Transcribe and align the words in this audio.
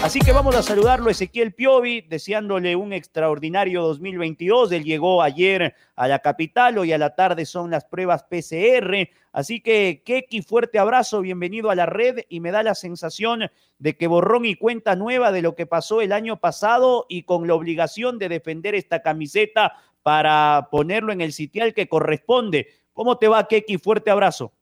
Así 0.00 0.20
que 0.20 0.32
vamos 0.32 0.54
a 0.54 0.62
saludarlo 0.62 1.10
Ezequiel 1.10 1.52
Piovi, 1.52 2.02
deseándole 2.02 2.76
un 2.76 2.92
extraordinario 2.92 3.82
2022. 3.82 4.70
Él 4.70 4.84
llegó 4.84 5.22
ayer 5.22 5.74
a 5.96 6.06
la 6.06 6.20
capital, 6.20 6.78
hoy 6.78 6.92
a 6.92 6.98
la 6.98 7.16
tarde 7.16 7.44
son 7.44 7.72
las 7.72 7.84
pruebas 7.84 8.22
PCR. 8.22 9.08
Así 9.32 9.60
que, 9.60 10.02
Keki, 10.06 10.42
fuerte 10.42 10.78
abrazo, 10.78 11.20
bienvenido 11.20 11.68
a 11.68 11.74
la 11.74 11.84
red 11.84 12.20
y 12.28 12.38
me 12.38 12.52
da 12.52 12.62
la 12.62 12.76
sensación 12.76 13.50
de 13.78 13.96
que 13.96 14.06
borrón 14.06 14.44
y 14.44 14.54
cuenta 14.54 14.94
nueva 14.94 15.32
de 15.32 15.42
lo 15.42 15.56
que 15.56 15.66
pasó 15.66 16.00
el 16.00 16.12
año 16.12 16.38
pasado 16.38 17.04
y 17.08 17.24
con 17.24 17.48
la 17.48 17.54
obligación 17.54 18.20
de 18.20 18.28
defender 18.28 18.76
esta 18.76 19.02
camiseta 19.02 19.74
para 20.04 20.68
ponerlo 20.70 21.12
en 21.12 21.20
el 21.20 21.32
sitial 21.32 21.74
que 21.74 21.88
corresponde. 21.88 22.68
¿Cómo 22.92 23.18
te 23.18 23.26
va, 23.26 23.48
Keki? 23.48 23.78
Fuerte 23.78 24.12
abrazo. 24.12 24.52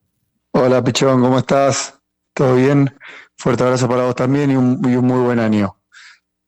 Hola, 0.53 0.83
Pichón, 0.83 1.21
¿cómo 1.21 1.39
estás? 1.39 1.96
¿Todo 2.37 2.57
bien? 2.57 2.95
Fuerte 3.39 3.63
abrazo 3.63 3.89
para 3.89 4.05
vos 4.05 4.15
también 4.15 4.51
y 4.51 4.57
un, 4.57 4.79
muy 4.79 5.25
buen 5.25 5.39
año. 5.39 5.81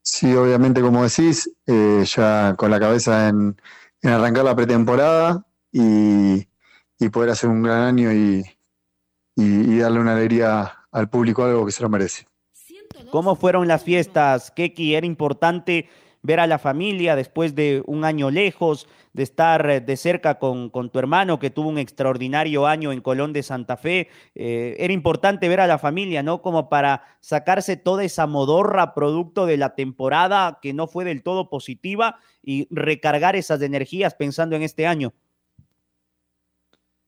Sí, 0.03 0.35
obviamente, 0.35 0.83
como 0.83 1.03
decís, 1.03 1.51
eh, 1.67 2.05
ya 2.05 2.55
con 2.59 2.71
la 2.71 2.79
cabeza 2.79 3.29
en, 3.29 3.57
arrancar 4.03 4.45
la 4.45 4.55
pretemporada 4.55 5.47
y, 5.73 6.47
poder 7.11 7.31
hacer 7.31 7.49
un 7.49 7.63
gran 7.63 7.85
año 7.85 8.13
y, 8.13 8.45
darle 9.79 10.01
una 10.01 10.13
alegría 10.13 10.75
al 10.93 11.09
público, 11.09 11.45
algo 11.45 11.65
que 11.65 11.73
se 11.73 11.83
lo 11.83 11.89
merece. 11.89 12.27
¿Cómo 13.11 13.35
fueron 13.35 13.67
las 13.67 13.83
fiestas, 13.83 14.51
Keki? 14.51 14.95
Era 14.95 15.07
importante 15.07 15.89
ver 16.21 16.41
a 16.41 16.47
la 16.47 16.59
familia 16.59 17.17
después 17.17 17.55
de 17.55 17.83
un 17.87 18.05
año 18.05 18.31
lejos, 18.31 18.87
de 19.19 19.25
estar 19.25 19.69
eh, 19.69 19.81
de 19.81 19.97
cerca 19.97 20.39
con, 20.39 20.71
con, 20.71 20.91
tu 20.91 21.01
hermano 21.01 21.41
que 21.41 21.51
tuvo 21.51 21.69
un 21.69 21.79
extraordinario 21.79 22.69
año 22.69 22.93
en 22.93 23.01
Colón 23.01 23.33
de 23.33 23.43
Santa 23.43 23.77
Fe. 23.77 24.07
Eh, 24.37 24.77
era 24.79 24.93
importante 24.93 25.49
ver 25.49 25.59
a 25.59 25.67
la 25.67 25.77
familia, 25.77 26.23
¿no? 26.23 26.41
Como 26.41 26.69
para 26.69 27.03
sacarse 27.19 27.77
toda 27.77 28.05
esa 28.05 28.29
modorra 28.29 28.95
producto 28.95 29.45
de 29.45 29.57
la 29.57 29.75
temporada 29.75 30.61
que 30.63 30.73
no 30.73 30.87
fue 30.87 31.05
del 31.05 31.25
todo 31.25 31.51
positiva 31.51 32.21
y 32.45 32.69
recargar 32.71 33.35
esas 33.35 33.61
energías 33.61 34.15
pensando 34.15 34.55
en 34.55 34.63
este 34.63 34.87
año. 34.87 35.13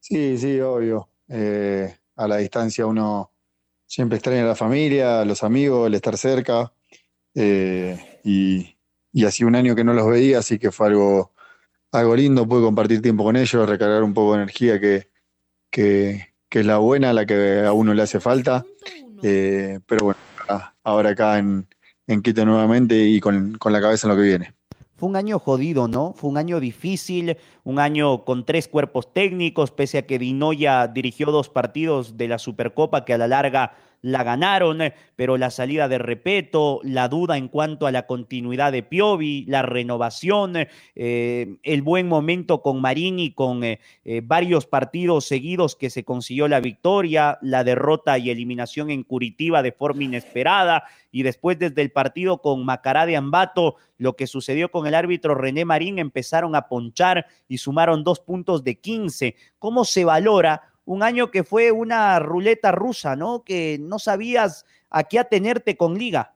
Sí, 0.00 0.36
sí, 0.36 0.61
obvio. 0.61 1.08
Eh, 1.28 1.95
a 2.17 2.27
la 2.27 2.39
distancia 2.39 2.86
uno 2.86 3.30
siempre 3.86 4.17
extraña 4.17 4.42
a 4.42 4.48
la 4.48 4.56
familia, 4.56 5.20
a 5.20 5.24
los 5.24 5.45
amigos, 5.45 5.86
el 5.86 5.95
estar 5.95 6.19
cerca. 6.19 6.72
y, 7.33 8.77
y 9.12 9.24
así 9.24 9.45
un 9.45 9.55
año 9.55 9.77
que 9.77 9.84
no 9.84 9.92
los 9.92 10.08
veía, 10.08 10.41
así 10.41 10.58
que 10.58 10.72
fue 10.72 10.89
algo, 10.89 11.33
algo 11.92 12.17
lindo, 12.17 12.46
pude 12.46 12.62
compartir 12.62 13.02
tiempo 13.02 13.24
con 13.24 13.36
ellos, 13.36 13.68
recargar 13.68 14.02
un 14.02 14.14
poco 14.14 14.33
de 14.33 14.42
energía 14.42 14.80
que, 14.80 15.08
que, 15.70 16.34
es 16.51 16.67
la 16.67 16.78
buena, 16.78 17.12
la 17.12 17.27
que 17.27 17.64
a 17.67 17.73
uno 17.73 17.95
le 17.95 18.02
hace 18.02 18.20
falta. 18.20 18.64
Eh, 19.23 19.80
pero 19.86 20.06
bueno, 20.06 20.20
ahora 20.83 21.11
acá 21.11 21.39
en, 21.39 21.67
en 22.06 22.23
Quito 22.23 22.45
nuevamente 22.45 22.96
y 22.96 23.20
con, 23.20 23.56
con 23.58 23.73
la 23.73 23.80
cabeza 23.80 24.06
en 24.06 24.11
lo 24.11 24.20
que 24.20 24.29
viene. 24.29 24.55
Fue 24.96 25.08
un 25.08 25.17
año 25.17 25.39
jodido, 25.39 25.89
¿no? 25.89 26.12
Fue 26.12 26.29
un 26.29 26.36
año 26.36 26.61
difícil, 26.61 27.39
un 27.64 27.79
año 27.79 28.24
con 28.27 28.45
tres 28.45 28.68
cuerpos 28.68 29.14
técnicos, 29.14 29.70
pese 29.70 29.96
a 29.96 30.06
que 30.06 30.18
Dinoya 30.18 30.89
dirigió 30.89 31.29
dos 31.30 31.48
partidos 31.48 32.18
de 32.18 32.29
la 32.29 32.39
Supercopa 32.39 33.06
que 33.06 33.14
a 33.14 33.18
la 33.18 33.27
larga 33.27 33.73
la 34.02 34.24
ganaron, 34.24 34.80
eh, 34.80 34.94
pero 35.16 35.36
la 35.36 35.50
salida 35.50 35.88
de 35.88 35.98
Repeto, 35.98 36.80
la 36.83 37.08
duda 37.08 37.36
en 37.36 37.48
cuanto 37.48 37.86
a 37.86 37.92
la 37.92 38.06
continuidad 38.06 38.72
de 38.72 38.83
Piovi, 38.83 39.44
la 39.46 39.62
renovación, 39.62 40.55
eh, 40.56 41.56
el 41.62 41.83
buen 41.83 42.08
momento 42.08 42.62
con 42.62 42.80
Marini, 42.80 43.33
con 43.33 43.62
eh, 43.62 43.78
varios 44.22 44.66
partidos 44.66 45.27
seguidos 45.27 45.77
que 45.77 45.90
se 45.90 46.05
consiguió 46.05 46.48
la 46.48 46.61
victoria, 46.61 47.38
la 47.42 47.64
derrota 47.64 48.18
y 48.18 48.30
eliminación 48.30 48.90
en 48.90 49.02
Curitiba 49.02 49.62
de 49.62 49.72
forma 49.72 50.05
inesperada, 50.05 50.84
y 51.12 51.22
después 51.22 51.58
desde 51.58 51.82
el 51.82 51.90
partido 51.90 52.38
con 52.40 52.64
Macará 52.64 53.05
de 53.05 53.17
Ambato, 53.17 53.77
lo 53.98 54.14
que 54.17 54.27
sucedió 54.27 54.70
con 54.70 54.86
el 54.86 54.94
árbitro 54.94 55.34
René 55.34 55.64
Marín, 55.64 55.98
empezaron 55.98 56.55
a 56.55 56.68
ponchar 56.68 57.27
y 57.48 57.58
sumaron 57.58 58.05
dos 58.05 58.20
puntos 58.20 58.64
de 58.64 58.78
15. 58.78 59.34
¿Cómo 59.58 59.84
se 59.84 60.05
valora? 60.05 60.70
Un 60.90 61.05
año 61.05 61.30
que 61.30 61.45
fue 61.45 61.70
una 61.70 62.18
ruleta 62.18 62.73
rusa, 62.73 63.14
¿no? 63.14 63.45
Que 63.45 63.78
no 63.80 64.01
sabías 64.01 64.67
a 64.90 65.05
qué 65.05 65.20
atenerte 65.20 65.77
con 65.77 65.96
Liga. 65.96 66.34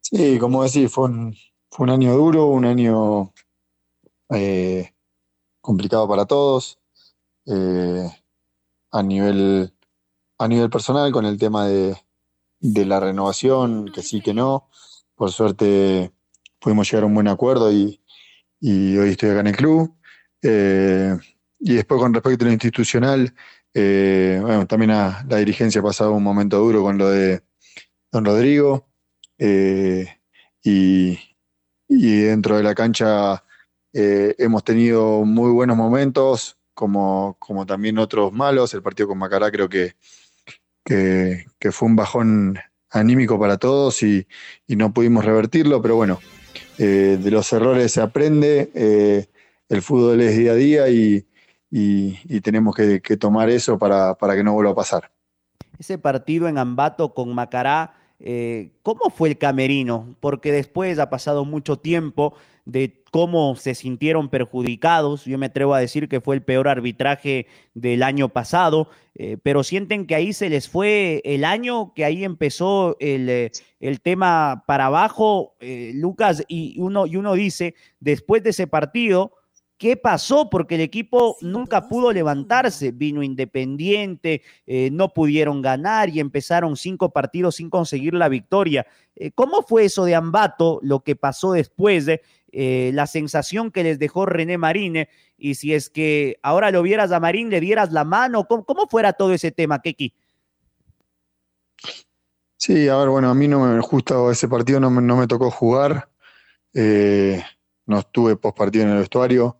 Sí, 0.00 0.38
como 0.38 0.64
decís, 0.64 0.90
fue 0.90 1.10
un, 1.10 1.36
fue 1.70 1.84
un 1.84 1.90
año 1.90 2.14
duro, 2.14 2.46
un 2.46 2.64
año 2.64 3.34
eh, 4.30 4.94
complicado 5.60 6.08
para 6.08 6.24
todos. 6.24 6.78
Eh, 7.44 8.08
a, 8.90 9.02
nivel, 9.02 9.74
a 10.38 10.48
nivel 10.48 10.70
personal, 10.70 11.12
con 11.12 11.26
el 11.26 11.38
tema 11.38 11.68
de, 11.68 11.98
la 12.60 12.98
renovación, 12.98 13.92
que 13.92 14.00
sí, 14.00 14.22
que 14.22 14.32
no. 14.32 14.70
Por 15.16 15.32
suerte 15.32 16.10
pudimos 16.58 16.90
llegar 16.90 17.02
a 17.02 17.06
un 17.08 17.14
buen 17.14 17.28
acuerdo 17.28 17.70
y, 17.70 18.00
hoy 18.62 19.10
estoy 19.10 19.28
acá 19.28 19.40
en 19.40 19.48
el 19.48 19.56
club. 19.56 19.94
Eh, 20.40 21.14
y 21.64 21.74
después 21.74 22.00
con 22.00 22.12
respecto 22.12 22.44
a 22.44 22.48
lo 22.48 22.52
institucional, 22.52 23.34
eh, 23.72 24.38
bueno, 24.42 24.66
también 24.66 24.90
la 24.90 25.36
dirigencia 25.38 25.80
ha 25.80 25.84
pasado 25.84 26.12
un 26.12 26.22
momento 26.22 26.58
duro 26.58 26.82
con 26.82 26.98
lo 26.98 27.08
de 27.08 27.42
don 28.10 28.24
Rodrigo. 28.24 28.88
Eh, 29.38 30.06
y, 30.62 31.18
dentro 31.88 32.56
de 32.56 32.62
la 32.62 32.74
cancha 32.74 33.44
eh, 33.92 34.34
hemos 34.38 34.64
tenido 34.64 35.24
muy 35.24 35.50
buenos 35.52 35.76
momentos, 35.76 36.56
como, 36.74 37.36
como 37.38 37.64
también 37.64 37.98
otros 37.98 38.32
malos. 38.32 38.74
El 38.74 38.82
partido 38.82 39.08
con 39.08 39.18
Macará 39.18 39.50
creo 39.52 39.68
que, 39.68 39.94
que, 40.84 41.46
fue 41.70 41.88
un 41.88 41.96
bajón 41.96 42.58
anímico 42.90 43.38
para 43.38 43.56
todos 43.56 44.02
y, 44.02 44.26
no 44.66 44.92
pudimos 44.92 45.24
revertirlo, 45.24 45.80
pero 45.80 45.94
bueno, 45.94 46.20
de 46.76 47.30
los 47.30 47.52
errores 47.52 47.92
se 47.92 48.00
aprende, 48.00 49.28
el 49.68 49.82
fútbol 49.82 50.20
es 50.22 50.36
día 50.36 50.52
a 50.52 50.54
día 50.54 50.88
y, 50.88 51.26
y, 51.74 52.40
tenemos 52.42 52.76
que, 52.76 53.00
tomar 53.16 53.48
eso 53.48 53.78
para, 53.78 54.14
que 54.34 54.44
no 54.44 54.52
vuelva 54.52 54.72
a 54.72 54.76
pasar. 54.76 55.10
Ese 55.78 55.96
partido 55.96 56.46
en 56.46 56.58
Ambato 56.58 57.14
con 57.14 57.34
Macará, 57.34 57.94
eh, 58.20 58.72
¿cómo 58.82 59.08
fue 59.08 59.30
el 59.30 59.38
camerino? 59.38 60.14
Porque 60.20 60.52
después 60.52 60.98
ha 60.98 61.08
pasado 61.08 61.46
mucho 61.46 61.78
tiempo 61.78 62.34
de 62.66 63.02
cómo 63.10 63.56
se 63.56 63.74
sintieron 63.74 64.28
perjudicados. 64.28 65.24
Yo 65.24 65.38
me 65.38 65.46
atrevo 65.46 65.72
a 65.72 65.80
decir 65.80 66.10
que 66.10 66.20
fue 66.20 66.36
el 66.36 66.42
peor 66.42 66.68
arbitraje 66.68 67.46
del 67.72 68.02
año 68.02 68.28
pasado, 68.28 68.88
eh, 69.14 69.38
pero 69.42 69.64
sienten 69.64 70.06
que 70.06 70.14
ahí 70.14 70.34
se 70.34 70.50
les 70.50 70.68
fue 70.68 71.22
el 71.24 71.42
año, 71.42 71.94
que 71.94 72.04
ahí 72.04 72.22
empezó 72.22 72.98
el, 73.00 73.30
eh, 73.30 73.50
el 73.80 74.02
tema 74.02 74.64
para 74.66 74.86
abajo, 74.86 75.54
Lucas, 75.94 76.44
y 76.48 76.78
uno, 76.78 77.06
y 77.06 77.16
uno 77.16 77.32
dice, 77.32 77.74
después 77.98 78.42
de 78.42 78.50
ese 78.50 78.66
partido, 78.66 79.32
¿Qué 79.82 79.96
pasó? 79.96 80.48
Porque 80.48 80.76
el 80.76 80.80
equipo 80.80 81.36
nunca 81.40 81.88
pudo 81.88 82.12
levantarse, 82.12 82.92
vino 82.92 83.20
independiente, 83.20 84.42
eh, 84.64 84.90
no 84.92 85.12
pudieron 85.12 85.60
ganar 85.60 86.08
y 86.08 86.20
empezaron 86.20 86.76
cinco 86.76 87.10
partidos 87.10 87.56
sin 87.56 87.68
conseguir 87.68 88.14
la 88.14 88.28
victoria. 88.28 88.86
Eh, 89.16 89.32
¿Cómo 89.32 89.62
fue 89.62 89.86
eso 89.86 90.04
de 90.04 90.14
Ambato, 90.14 90.78
lo 90.84 91.00
que 91.00 91.16
pasó 91.16 91.50
después, 91.50 92.06
de 92.06 92.22
eh, 92.52 92.92
la 92.94 93.08
sensación 93.08 93.72
que 93.72 93.82
les 93.82 93.98
dejó 93.98 94.24
René 94.24 94.56
Marine? 94.56 95.08
Y 95.36 95.56
si 95.56 95.74
es 95.74 95.90
que 95.90 96.38
ahora 96.44 96.70
lo 96.70 96.82
vieras 96.82 97.10
a 97.10 97.18
Marín, 97.18 97.50
le 97.50 97.58
dieras 97.58 97.90
la 97.90 98.04
mano, 98.04 98.46
¿cómo, 98.46 98.86
fuera 98.88 99.14
todo 99.14 99.32
ese 99.32 99.50
tema, 99.50 99.82
Keki? 99.82 100.14
Sí, 102.56 102.88
a 102.88 102.98
ver, 102.98 103.08
bueno, 103.08 103.30
a 103.30 103.34
mí 103.34 103.48
no 103.48 103.58
me 103.58 103.80
justo 103.80 104.30
ese 104.30 104.46
partido 104.46 104.78
no 104.78 104.92
me, 104.92 105.02
no 105.02 105.16
me 105.16 105.26
tocó 105.26 105.50
jugar. 105.50 106.08
no 106.72 107.98
estuve 107.98 108.36
post 108.36 108.56
partido 108.56 108.84
en 108.84 108.90
el 108.92 108.98
vestuario. 108.98 109.58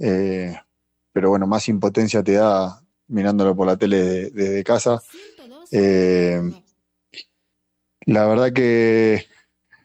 Eh, 0.00 0.56
pero 1.12 1.28
bueno, 1.28 1.46
más 1.46 1.68
impotencia 1.68 2.22
te 2.22 2.32
da 2.32 2.82
mirándolo 3.08 3.54
por 3.54 3.66
la 3.66 3.76
tele 3.76 4.30
desde 4.30 4.64
casa. 4.64 5.00
Eh, 5.70 6.40
la 8.06 8.26
verdad 8.26 8.52
que 8.52 9.26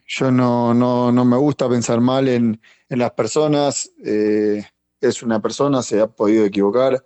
yo 0.06 0.30
no, 0.30 0.72
no, 0.72 1.12
no, 1.12 1.24
me 1.24 1.36
gusta 1.36 1.68
pensar 1.68 2.00
mal 2.00 2.28
en, 2.28 2.60
en 2.88 2.98
las 2.98 3.12
personas. 3.12 3.90
Eh, 4.04 4.64
es 5.00 5.22
una 5.22 5.40
persona, 5.40 5.82
se 5.82 6.00
ha 6.00 6.06
podido 6.06 6.46
equivocar. 6.46 7.04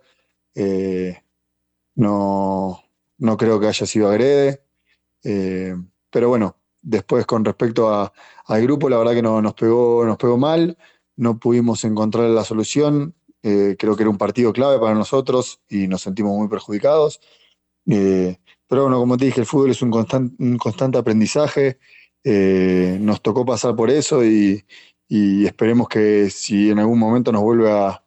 No, 1.95 2.83
no 3.17 3.37
creo 3.37 3.59
que 3.59 3.67
haya 3.67 3.85
sido 3.85 4.09
agrede. 4.09 4.63
Pero 5.21 6.29
bueno, 6.29 6.55
después 6.81 7.25
con 7.25 7.45
respecto 7.45 7.93
a, 7.93 8.11
al 8.45 8.61
grupo, 8.63 8.89
la 8.89 8.97
verdad 8.97 9.13
que 9.13 9.21
no, 9.21 9.41
nos, 9.41 9.53
pegó, 9.53 10.05
nos 10.05 10.17
pegó 10.17 10.37
mal. 10.37 10.77
No 11.15 11.39
pudimos 11.39 11.83
encontrar 11.83 12.29
la 12.29 12.43
solución. 12.43 13.15
creo 13.41 13.95
que 13.95 14.03
era 14.03 14.09
un 14.09 14.17
partido 14.17 14.53
clave 14.53 14.79
para 14.79 14.93
nosotros 14.95 15.61
y 15.69 15.87
nos 15.87 16.01
sentimos 16.01 16.37
muy 16.37 16.47
perjudicados. 16.47 17.19
pero 17.85 18.83
bueno, 18.83 18.99
como 18.99 19.17
te 19.17 19.25
dije, 19.25 19.41
el 19.41 19.45
fútbol 19.47 19.71
es 19.71 19.81
un, 19.81 19.91
un 20.39 20.57
constante 20.57 20.97
aprendizaje. 20.97 21.79
Eh, 22.23 22.97
nos 23.01 23.21
tocó 23.21 23.45
pasar 23.45 23.75
por 23.75 23.89
eso 23.89 24.23
y, 24.23 24.63
esperemos 25.09 25.89
que 25.89 26.29
si 26.29 26.69
en 26.69 26.79
algún 26.79 26.99
momento 26.99 27.31
nos 27.31 27.41
vuelve 27.41 27.71
a, 27.71 28.03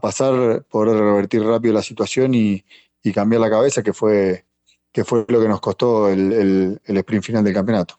pasar, 0.00 0.64
poder 0.64 0.98
revertir 0.98 1.42
rápido 1.42 1.74
la 1.74 1.82
situación 1.82 2.34
y, 2.34 2.64
y, 3.02 3.12
cambiar 3.12 3.40
la 3.40 3.50
cabeza, 3.50 3.82
que 3.82 3.92
fue, 3.92 4.46
que 4.92 5.04
fue 5.04 5.24
lo 5.28 5.40
que 5.40 5.48
nos 5.48 5.60
costó 5.60 6.08
el, 6.08 6.32
el, 6.32 6.80
el 6.84 6.96
sprint 6.98 7.24
final 7.24 7.44
del 7.44 7.54
campeonato. 7.54 7.98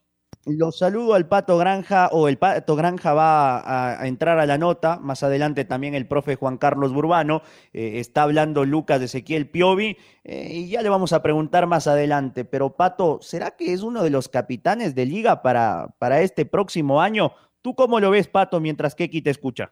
Los 0.57 0.77
saludo 0.79 1.13
al 1.13 1.27
Pato 1.27 1.57
Granja, 1.57 2.09
o 2.11 2.27
el 2.27 2.37
Pato 2.37 2.75
Granja 2.75 3.13
va 3.13 3.59
a, 3.59 4.01
a, 4.01 4.07
entrar 4.07 4.39
a 4.39 4.45
la 4.45 4.57
nota. 4.57 4.99
Más 4.99 5.21
adelante 5.23 5.65
también 5.65 5.93
el 5.95 6.07
profe 6.07 6.35
Juan 6.35 6.57
Carlos 6.57 6.93
Burbano. 6.93 7.41
Eh, 7.73 7.99
está 7.99 8.23
hablando 8.23 8.65
Lucas 8.65 8.99
de 8.99 9.05
Ezequiel 9.05 9.49
Piovi. 9.49 9.97
Eh, 10.23 10.51
y 10.53 10.69
ya 10.69 10.81
le 10.81 10.89
vamos 10.89 11.13
a 11.13 11.21
preguntar 11.21 11.67
más 11.67 11.87
adelante. 11.87 12.45
Pero 12.45 12.75
Pato, 12.75 13.19
¿será 13.21 13.51
que 13.51 13.73
es 13.73 13.83
uno 13.83 14.03
de 14.03 14.09
los 14.09 14.27
capitanes 14.29 14.95
de 14.95 15.05
liga 15.05 15.41
para, 15.41 15.95
para 15.99 16.21
este 16.21 16.45
próximo 16.45 17.01
año? 17.01 17.31
¿Tú 17.61 17.75
cómo 17.75 17.99
lo 17.99 18.09
ves, 18.09 18.27
Pato, 18.27 18.59
mientras 18.59 18.95
Keki 18.95 19.21
te 19.21 19.29
escucha? 19.29 19.71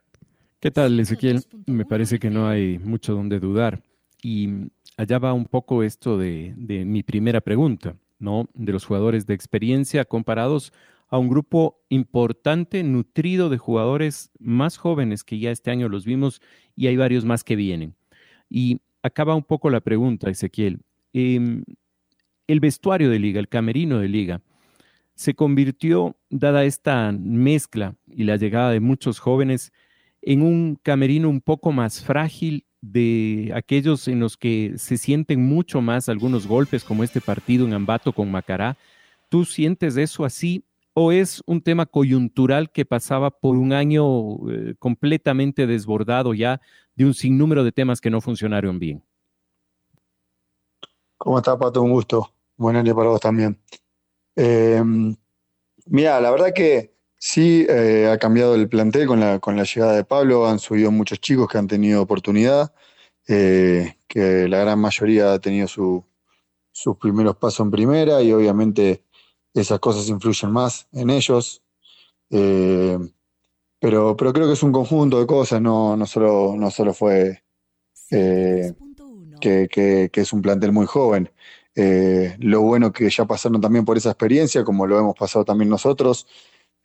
¿Qué 0.60 0.72
tal, 0.72 1.00
Ezequiel? 1.00 1.44
Me 1.66 1.86
parece 1.86 2.20
que 2.20 2.30
no 2.30 2.48
hay 2.48 2.80
mucho 2.80 3.14
donde 3.14 3.40
dudar. 3.40 3.82
Y 4.22 4.50
allá 4.98 5.20
va 5.20 5.34
un 5.34 5.46
poco 5.46 5.84
esto 5.84 6.18
de, 6.18 6.54
de 6.58 6.84
mi 6.86 7.04
primera 7.04 7.42
pregunta. 7.42 7.96
¿No? 8.20 8.48
de 8.54 8.74
los 8.74 8.86
jugadores 8.86 9.26
de 9.26 9.34
experiencia 9.34 10.06
comparados 10.06 10.74
a 11.10 11.18
un 11.18 11.30
grupo 11.30 11.82
importante, 11.90 12.84
nutrido 12.84 13.50
de 13.50 13.58
jugadores 13.58 14.32
más 14.40 14.78
jóvenes 14.78 15.24
que 15.24 15.40
ya 15.40 15.52
este 15.52 15.72
año 15.72 15.88
los 15.88 16.06
vimos 16.06 16.42
y 16.76 16.88
hay 16.88 16.98
varios 16.98 17.24
más 17.24 17.44
que 17.44 17.56
vienen. 17.56 17.96
Y 18.50 18.82
acaba 19.04 19.36
un 19.36 19.44
poco 19.44 19.70
la 19.70 19.80
pregunta, 19.80 20.30
Ezequiel. 20.30 20.80
Eh, 21.14 21.64
el 22.48 22.60
vestuario 22.60 23.10
de 23.10 23.20
liga, 23.20 23.40
el 23.40 23.48
camerino 23.48 24.00
de 24.00 24.08
liga, 24.08 24.42
se 25.16 25.34
convirtió, 25.34 26.16
dada 26.30 26.64
esta 26.64 27.12
mezcla 27.12 27.96
y 28.08 28.24
la 28.24 28.36
llegada 28.36 28.72
de 28.72 28.80
muchos 28.80 29.20
jóvenes, 29.20 29.74
en 30.22 30.42
un 30.42 30.78
camerino 30.82 31.30
un 31.30 31.42
poco 31.42 31.72
más 31.72 32.04
frágil 32.04 32.66
de 32.92 33.52
aquellos 33.56 34.08
en 34.08 34.20
los 34.20 34.38
que 34.38 34.74
se 34.78 34.98
sienten 34.98 35.46
mucho 35.46 35.82
más 35.82 36.10
algunos 36.10 36.48
golpes, 36.48 36.84
como 36.84 37.04
este 37.04 37.22
partido 37.22 37.66
en 37.66 37.74
Ambato 37.74 38.14
con 38.14 38.32
Macará. 38.32 38.78
¿Tú 39.30 39.46
sientes 39.46 39.98
eso 39.98 40.26
así 40.26 40.64
o 40.94 41.12
es 41.12 41.44
un 41.46 41.62
tema 41.62 41.86
coyuntural 41.86 42.72
que 42.72 42.86
pasaba 42.86 43.30
por 43.30 43.56
un 43.56 43.74
año 43.74 44.50
eh, 44.50 44.76
completamente 44.80 45.68
desbordado 45.68 46.34
ya 46.34 46.60
de 46.96 47.06
un 47.06 47.14
sinnúmero 47.14 47.64
de 47.64 47.72
temas 47.72 48.02
que 48.02 48.10
no 48.10 48.22
funcionaron 48.22 48.80
bien? 48.80 49.04
¿Cómo 51.18 51.38
está, 51.38 51.58
Pato? 51.58 51.82
Un 51.82 51.92
gusto. 51.92 52.32
Buen 52.56 52.76
año 52.76 52.96
para 52.96 53.10
vos 53.10 53.22
también. 53.22 53.60
Eh, 54.36 54.82
mira, 55.86 56.20
la 56.20 56.32
verdad 56.32 56.54
que 56.54 56.97
Sí, 57.20 57.66
eh, 57.68 58.08
ha 58.12 58.18
cambiado 58.20 58.54
el 58.54 58.70
plantel 58.70 59.08
con 59.08 59.20
la, 59.20 59.40
con 59.40 59.58
la 59.58 59.64
llegada 59.64 59.96
de 59.96 60.04
Pablo, 60.04 60.48
han 60.48 60.60
subido 60.60 60.92
muchos 60.92 61.20
chicos 61.20 61.48
que 61.48 61.58
han 61.58 61.68
tenido 61.68 62.02
oportunidad, 62.02 62.74
eh, 63.28 63.98
que 64.08 64.48
la 64.48 64.60
gran 64.60 64.80
mayoría 64.80 65.34
ha 65.34 65.40
tenido 65.40 65.68
su, 65.68 66.06
sus 66.72 66.98
primeros 66.98 67.36
pasos 67.38 67.66
en 67.66 67.72
primera 67.72 68.22
y 68.22 68.32
obviamente 68.32 69.04
esas 69.54 69.80
cosas 69.80 70.08
influyen 70.10 70.52
más 70.52 70.88
en 70.94 71.10
ellos. 71.10 71.64
Eh, 72.30 73.00
pero, 73.80 74.16
pero 74.16 74.34
creo 74.34 74.48
que 74.48 74.54
es 74.54 74.64
un 74.64 74.72
conjunto 74.72 75.20
de 75.20 75.28
cosas, 75.28 75.62
no, 75.62 75.98
no, 75.98 76.06
solo, 76.06 76.56
no 76.58 76.70
solo 76.72 76.94
fue 76.94 77.44
que, 78.10 78.76
que, 79.42 80.10
que, 80.12 80.22
es 80.22 80.34
un 80.34 80.42
plantel 80.42 80.72
muy 80.72 80.86
joven. 80.86 81.32
lo 82.40 82.62
bueno 82.62 82.92
que 82.92 83.10
ya 83.10 83.26
pasaron 83.26 83.62
también 83.62 83.86
por 83.86 83.98
esa 83.98 84.10
experiencia, 84.12 84.64
como 84.64 84.86
lo 84.88 85.00
hemos 85.00 85.16
pasado 85.16 85.46
también 85.46 85.70
nosotros 85.70 86.28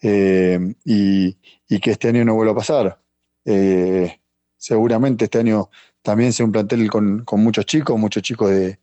eh, 0.02 0.58
y, 0.84 1.36
que 1.80 1.92
este 1.92 2.08
año 2.08 2.24
no 2.24 2.34
vuelva 2.34 2.52
a 2.52 2.56
pasar. 2.56 3.02
Eh, 3.44 4.20
seguramente 4.56 5.24
este 5.24 5.38
año 5.38 5.70
también 6.02 6.32
sea 6.32 6.44
un 6.44 6.52
plantel 6.52 6.90
con, 6.90 7.24
muchos 7.32 7.64
chicos, 7.66 7.98
muchos 7.98 8.22
chicos 8.22 8.50
de, 8.50 8.78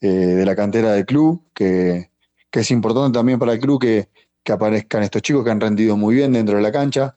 eh, 0.00 0.42
la 0.44 0.54
cantera 0.54 0.92
del 0.92 1.06
club, 1.06 1.42
que, 1.54 2.10
es 2.52 2.70
importante 2.70 3.18
también 3.18 3.38
para 3.38 3.52
el 3.54 3.60
club 3.60 3.80
que, 3.80 4.08
aparezcan 4.52 5.02
estos 5.02 5.22
chicos 5.22 5.42
que 5.42 5.50
han 5.50 5.60
rendido 5.60 5.96
muy 5.96 6.16
bien 6.16 6.32
dentro 6.34 6.56
de 6.56 6.62
la 6.62 6.72
cancha. 6.72 7.16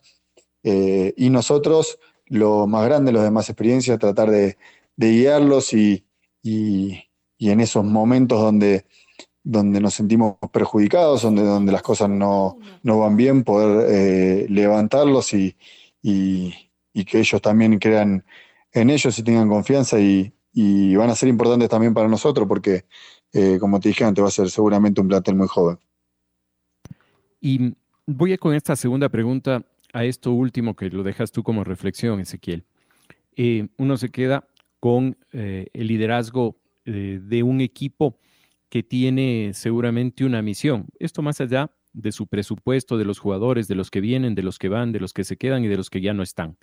Y 0.63 1.30
nosotros, 1.30 2.00
los 2.25 2.68
más 2.68 2.86
grandes, 2.86 3.13
los 3.13 3.24
de 3.24 3.31
más 3.31 3.50
experiencia, 3.50 3.98
tratar 3.98 4.30
de, 4.31 4.57
guiarlos 4.98 5.74
y 5.74 6.06
en 6.44 7.59
esos 7.59 7.83
momentos 7.83 8.39
donde 8.42 8.86
donde 9.49 9.79
nos 9.79 9.94
sentimos 9.94 10.35
perjudicados, 10.51 11.21
donde, 11.21 11.41
donde 11.41 11.71
las 11.71 11.81
cosas 11.81 12.09
no, 12.09 12.57
no 12.83 12.99
van 12.99 13.15
bien, 13.15 13.45
poder 13.45 13.88
eh, 13.89 14.45
levantarlos 14.49 15.33
y, 15.33 15.55
y, 16.01 16.53
que 17.05 17.19
ellos 17.19 17.41
también 17.41 17.79
crean 17.79 18.25
en 18.73 18.89
ellos 18.89 19.17
y 19.17 19.23
tengan 19.23 19.47
confianza 19.47 20.01
y, 20.01 20.33
y 20.51 20.95
van 20.95 21.09
a 21.11 21.15
ser 21.15 21.29
importantes 21.29 21.69
también 21.69 21.94
para 21.94 22.09
nosotros 22.09 22.45
porque, 22.45 22.83
eh, 23.31 23.57
como 23.57 23.79
te 23.79 23.88
dije 23.88 24.03
antes, 24.03 24.21
va 24.21 24.27
a 24.27 24.31
ser 24.31 24.49
seguramente 24.49 24.99
un 24.99 25.07
plantel 25.07 25.35
muy 25.35 25.47
joven. 25.47 25.77
Y 27.39 27.73
voy 28.05 28.38
con 28.38 28.53
esta 28.53 28.75
segunda 28.75 29.07
pregunta 29.07 29.63
a 29.94 30.03
esto 30.03 30.33
último 30.33 30.75
que 30.75 30.89
lo 30.89 31.03
dejas 31.03 31.31
tú 31.31 31.41
como 31.41 31.63
reflexión, 31.63 32.19
Ezequiel. 32.19 32.65
Eh, 33.38 33.69
uno 33.77 33.95
se 33.95 34.09
queda 34.09 34.45
con 34.81 35.15
el 35.31 35.88
liderazgo 35.88 36.57
de 36.83 37.44
un 37.44 37.61
equipo 37.61 38.17
que 38.69 38.84
tiene 38.84 39.52
seguramente 39.54 40.26
una 40.26 40.42
misión. 40.42 40.88
Esto 41.00 41.21
más 41.21 41.42
allá 41.42 41.71
de 41.94 42.12
su 42.12 42.28
presupuesto, 42.28 42.97
de 42.97 43.06
los 43.06 43.19
jugadores, 43.19 43.68
de 43.68 43.76
los 43.76 43.90
que 43.90 44.02
vienen, 44.02 44.36
de 44.36 44.44
los 44.44 44.59
que 44.59 44.69
van, 44.69 44.92
de 44.92 45.00
los 45.00 45.14
que 45.14 45.24
se 45.24 45.38
quedan 45.38 45.64
y 45.64 45.68
de 45.68 45.78
los 45.78 45.90
que 45.90 46.02
ya 46.02 46.14
no 46.14 46.24
están. 46.24 46.57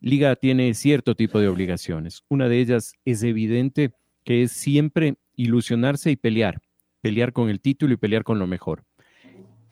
Liga 0.00 0.34
tiene 0.36 0.72
cierto 0.74 1.14
tipo 1.14 1.40
de 1.40 1.48
obligaciones. 1.48 2.24
Una 2.28 2.48
de 2.48 2.60
ellas 2.60 2.94
es 3.04 3.22
evidente 3.22 3.92
que 4.24 4.42
es 4.42 4.52
siempre 4.52 5.16
ilusionarse 5.36 6.10
y 6.10 6.16
pelear, 6.16 6.60
pelear 7.00 7.32
con 7.32 7.48
el 7.48 7.60
título 7.60 7.94
y 7.94 7.96
pelear 7.96 8.24
con 8.24 8.38
lo 8.38 8.46
mejor. 8.46 8.84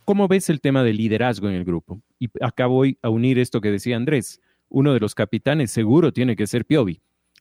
¿Cómo 0.04 0.28
ves 0.28 0.48
el 0.48 0.60
tema 0.60 0.84
del 0.84 0.96
liderazgo 0.96 1.48
en 1.48 1.54
el 1.54 1.64
grupo? 1.64 2.00
Y 2.18 2.28
acá 2.40 2.66
voy 2.66 2.98
a 3.02 3.10
unir 3.10 3.38
esto 3.38 3.60
que 3.60 3.70
decía 3.70 3.96
Andrés. 3.96 4.40
Uno 4.70 4.94
de 4.94 5.00
los 5.00 5.14
capitanes 5.14 5.70
seguro 5.70 6.12
tiene 6.12 6.36
que 6.36 6.46
ser 6.46 6.64
Piovi. 6.64 7.00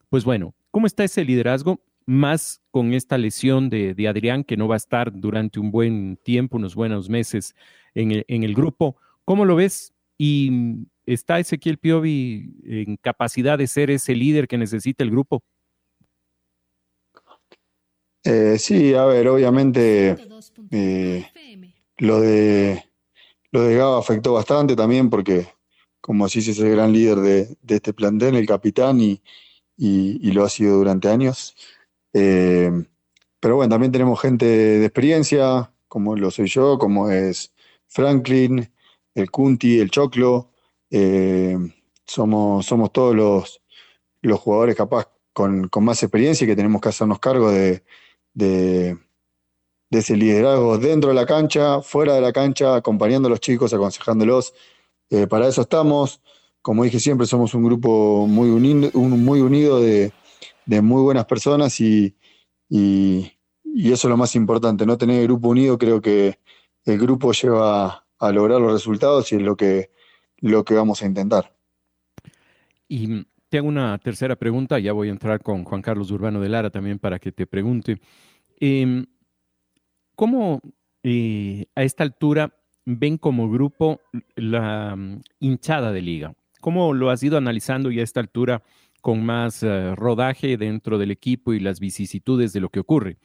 Pues 0.09 0.25
bueno, 0.25 0.53
¿cómo 0.71 0.87
está 0.87 1.03
ese 1.03 1.23
liderazgo? 1.23 1.81
Más 2.07 2.61
con 2.71 2.93
esta 2.93 3.17
lesión 3.17 3.69
de, 3.69 4.07
Adrián, 4.07 4.43
que 4.43 4.57
no 4.57 4.67
va 4.67 4.75
a 4.75 4.77
estar 4.77 5.11
durante 5.13 5.59
un 5.59 5.69
buen 5.69 6.17
tiempo, 6.23 6.57
unos 6.57 6.73
buenos 6.73 7.09
meses 7.09 7.53
en 7.93 8.43
el, 8.43 8.55
grupo. 8.55 8.95
¿Cómo 9.25 9.45
lo 9.45 9.55
ves? 9.55 9.93
¿Y 10.17 10.51
está 11.05 11.39
Ezequiel 11.39 11.77
Piovi 11.77 12.55
en 12.63 12.97
capacidad 12.97 13.57
de 13.57 13.67
ser 13.67 13.91
ese 13.91 14.15
líder 14.15 14.47
que 14.47 14.57
necesita 14.57 15.03
el 15.03 15.11
grupo? 15.11 15.43
Eh, 18.23 18.57
sí, 18.57 18.93
a 18.93 19.05
ver, 19.05 19.27
obviamente 19.27 20.17
eh, 20.71 21.25
lo 21.97 22.19
de 22.19 22.83
lo 23.51 23.63
de 23.63 23.75
Gaba 23.75 23.99
afectó 23.99 24.33
bastante 24.33 24.75
también 24.75 25.09
porque, 25.09 25.47
como 26.01 26.25
así 26.25 26.39
es 26.39 26.59
el 26.59 26.71
gran 26.71 26.91
líder 26.91 27.17
de, 27.19 27.57
este 27.75 27.93
plantel, 27.93 28.35
el 28.35 28.45
capitán, 28.45 28.99
y, 28.99 29.21
y, 29.77 30.31
lo 30.31 30.43
ha 30.43 30.49
sido 30.49 30.77
durante 30.77 31.09
años. 31.09 31.55
Eh, 32.19 32.71
pero 33.39 33.57
bueno, 33.57 33.69
también 33.69 33.91
tenemos 33.91 34.19
gente 34.19 34.45
de 34.45 34.85
experiencia, 34.85 35.71
como 35.87 36.15
lo 36.15 36.31
soy 36.31 36.47
yo, 36.47 36.79
como 36.79 37.11
es 37.11 37.53
Franklin, 37.87 38.71
el 39.13 39.29
Kunti, 39.29 39.79
el 39.79 39.91
Choclo. 39.91 40.51
Eh, 40.89 41.55
somos, 42.05 42.65
somos 42.65 42.91
todos 42.91 43.15
los, 43.15 43.61
los 44.21 44.39
jugadores 44.39 44.75
capaz 44.75 45.09
con, 45.31 45.67
con, 45.67 45.85
más 45.85 46.01
experiencia 46.01 46.47
que 46.47 46.55
tenemos 46.55 46.81
que 46.81 46.89
hacernos 46.89 47.19
cargo 47.19 47.51
de, 47.51 47.83
de, 48.33 48.97
de, 49.91 49.99
ese 49.99 50.15
liderazgo 50.15 50.79
dentro 50.79 51.09
de 51.09 51.15
la 51.15 51.27
cancha, 51.27 51.81
fuera 51.83 52.15
de 52.15 52.21
la 52.21 52.33
cancha, 52.33 52.75
acompañando 52.75 53.27
a 53.27 53.29
los 53.29 53.41
chicos, 53.41 53.73
aconsejándolos. 53.73 54.55
Eh, 55.11 55.27
para 55.27 55.47
eso 55.47 55.61
estamos. 55.61 56.21
Como 56.63 56.83
dije 56.83 56.99
siempre, 56.99 57.27
somos 57.27 57.53
un 57.53 57.63
grupo 57.63 58.25
muy 58.27 58.49
unido, 58.49 58.89
un, 58.95 59.23
muy 59.23 59.41
unido 59.41 59.79
de, 59.79 60.11
de 60.67 60.81
muy 60.81 61.01
buenas 61.01 61.25
personas 61.25 61.79
y, 61.81 62.15
y, 62.69 63.33
eso 63.73 64.07
es 64.07 64.09
lo 64.09 64.17
más 64.17 64.35
importante, 64.35 64.85
no 64.85 64.97
tener 64.97 65.21
el 65.21 65.27
grupo 65.27 65.49
unido, 65.49 65.77
creo 65.77 66.01
que 66.01 66.39
el 66.85 66.99
grupo 66.99 67.31
lleva 67.31 68.05
a 68.19 68.31
lograr 68.31 68.59
los 68.59 68.73
resultados 68.73 69.31
y 69.31 69.35
es 69.35 69.41
lo 69.41 69.55
que, 69.55 69.91
lo 70.37 70.63
que 70.63 70.73
vamos 70.73 71.01
a 71.01 71.05
intentar. 71.05 71.55
Y 72.87 73.25
tengo 73.49 73.67
una 73.67 73.97
tercera 73.97 74.35
pregunta, 74.35 74.79
ya 74.79 74.93
voy 74.93 75.09
a 75.09 75.11
entrar 75.11 75.41
con 75.41 75.63
Juan 75.63 75.81
Carlos 75.81 76.11
Urbano 76.11 76.41
de 76.41 76.49
Lara 76.49 76.69
también 76.69 76.99
para 76.99 77.19
que 77.19 77.31
te 77.31 77.47
pregunte. 77.47 77.99
Em, 78.59 79.05
¿Cómo 80.15 80.61
eh, 81.03 81.67
a 81.75 81.83
esta 81.83 82.03
altura 82.03 82.53
ven 82.85 83.17
como 83.17 83.49
grupo 83.51 84.01
la 84.35 84.95
mm, 84.95 85.21
hinchada 85.39 85.91
de 85.91 86.01
liga? 86.01 86.33
¿Cómo 86.59 86.93
lo 86.93 87.11
has 87.11 87.21
ido 87.21 87.37
analizando 87.37 87.91
y 87.91 87.99
a 87.99 88.03
esta 88.03 88.19
altura 88.19 88.63
con 89.07 89.25
más 89.25 89.63
uh, 89.63 89.95
rodaje 89.95 90.57
dentro 90.57 90.97
del 90.97 91.11
equipo 91.11 91.53
y 91.53 91.61
las 91.61 91.79
vicisitudes 91.79 92.51
de 92.51 92.59
lo 92.59 92.67
que 92.67 92.81
ocurre? 92.81 93.19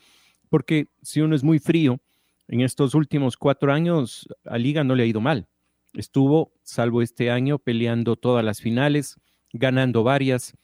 Porque 0.48 0.86
si 1.02 1.22
uno 1.22 1.34
es 1.34 1.42
muy 1.42 1.58
frío, 1.58 2.00
en 2.46 2.60
estos 2.60 2.94
últimos 2.94 3.36
cuatro 3.36 3.72
años 3.72 4.28
a 4.44 4.58
Liga 4.58 4.84
no 4.84 4.94
le 4.94 5.02
ha 5.02 5.06
ido 5.06 5.20
mal. 5.20 5.48
Estuvo, 5.92 6.52
salvo 6.62 7.02
este 7.02 7.32
año, 7.32 7.58
peleando 7.58 8.14
todas 8.14 8.44
las 8.44 8.60
finales, 8.60 9.16
ganando 9.52 10.04
varias. 10.04 10.56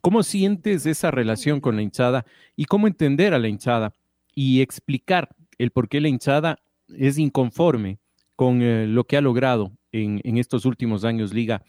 ¿Cómo 0.00 0.22
sientes 0.22 0.86
esa 0.86 1.10
relación 1.10 1.60
con 1.60 1.76
la 1.76 1.82
hinchada 1.82 2.24
y 2.56 2.64
cómo 2.64 2.86
entender 2.86 3.34
a 3.34 3.38
la 3.38 3.48
hinchada 3.48 3.92
y 4.34 4.62
explicar 4.62 5.28
el 5.58 5.70
por 5.70 5.90
qué 5.90 6.00
la 6.00 6.08
hinchada 6.08 6.56
es 6.88 7.18
inconforme 7.18 7.98
con 8.36 8.62
eh, 8.62 8.86
lo 8.86 9.04
que 9.04 9.18
ha 9.18 9.20
logrado 9.20 9.70
en, 9.92 10.38
estos 10.38 10.64
últimos 10.64 11.04
años 11.04 11.34
Liga, 11.34 11.62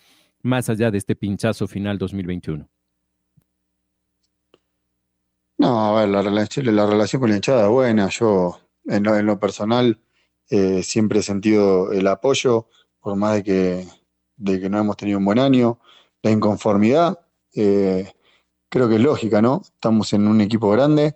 más 0.43 0.69
allá 0.69 0.91
de 0.91 0.97
este 0.97 1.15
pinchazo 1.15 1.67
final 1.67 1.97
2021? 1.97 2.67
No, 5.57 5.85
a 5.85 5.99
ver, 5.99 6.09
la, 6.09 6.21
relación, 6.23 6.75
la 6.75 6.87
relación 6.87 7.19
con 7.19 7.29
la 7.29 7.35
hinchada 7.35 7.63
es 7.65 7.69
buena. 7.69 8.09
Yo, 8.09 8.59
en 8.85 9.03
lo, 9.03 9.15
en 9.15 9.27
lo 9.27 9.39
personal, 9.39 9.99
eh, 10.49 10.83
siempre 10.83 11.19
he 11.19 11.23
sentido 11.23 11.93
el 11.93 12.07
apoyo, 12.07 12.67
por 12.99 13.15
más 13.15 13.35
de 13.35 13.43
que, 14.37 14.69
no 14.69 14.79
hemos 14.79 14.97
tenido 14.97 15.17
un 15.19 15.25
buen 15.25 15.39
año. 15.39 15.79
La 16.21 16.31
inconformidad, 16.31 17.19
eh, 17.55 18.11
creo 18.69 18.89
que 18.89 18.95
es 18.95 19.01
lógica, 19.01 19.41
¿no? 19.41 19.61
Estamos 19.63 20.11
en 20.13 20.27
un 20.27 20.41
equipo 20.41 20.69
grande 20.71 21.15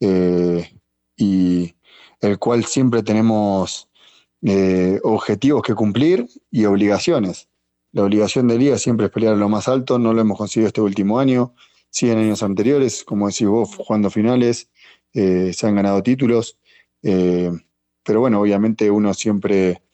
eh, 0.00 0.80
y 1.16 1.76
el 2.20 2.38
cual 2.38 2.64
siempre 2.64 3.02
tenemos 3.02 3.88
objetivos 5.02 5.62
que 5.62 5.74
cumplir 5.74 6.26
y 6.50 6.66
obligaciones. 6.66 7.48
La 7.94 8.02
obligación 8.02 8.48
de 8.48 8.58
liga 8.58 8.76
siempre 8.76 9.06
es 9.06 9.12
pelear 9.12 9.36
lo 9.36 9.48
más 9.48 9.68
alto, 9.68 10.00
no 10.00 10.12
lo 10.12 10.20
hemos 10.20 10.36
conseguido 10.36 10.66
este 10.66 10.80
último 10.80 11.20
año, 11.20 11.54
sí 11.90 12.10
en 12.10 12.18
años 12.18 12.42
anteriores, 12.42 13.04
como 13.04 13.28
decís 13.28 13.46
vos, 13.46 13.76
jugando 13.76 14.10
finales, 14.10 14.68
eh, 15.12 15.52
se 15.52 15.68
han 15.68 15.76
ganado 15.76 16.02
títulos, 16.02 16.58
eh, 17.04 17.52
pero 18.02 18.18
bueno, 18.18 18.40
obviamente 18.40 18.90
uno 18.90 19.14
siempre 19.14 19.84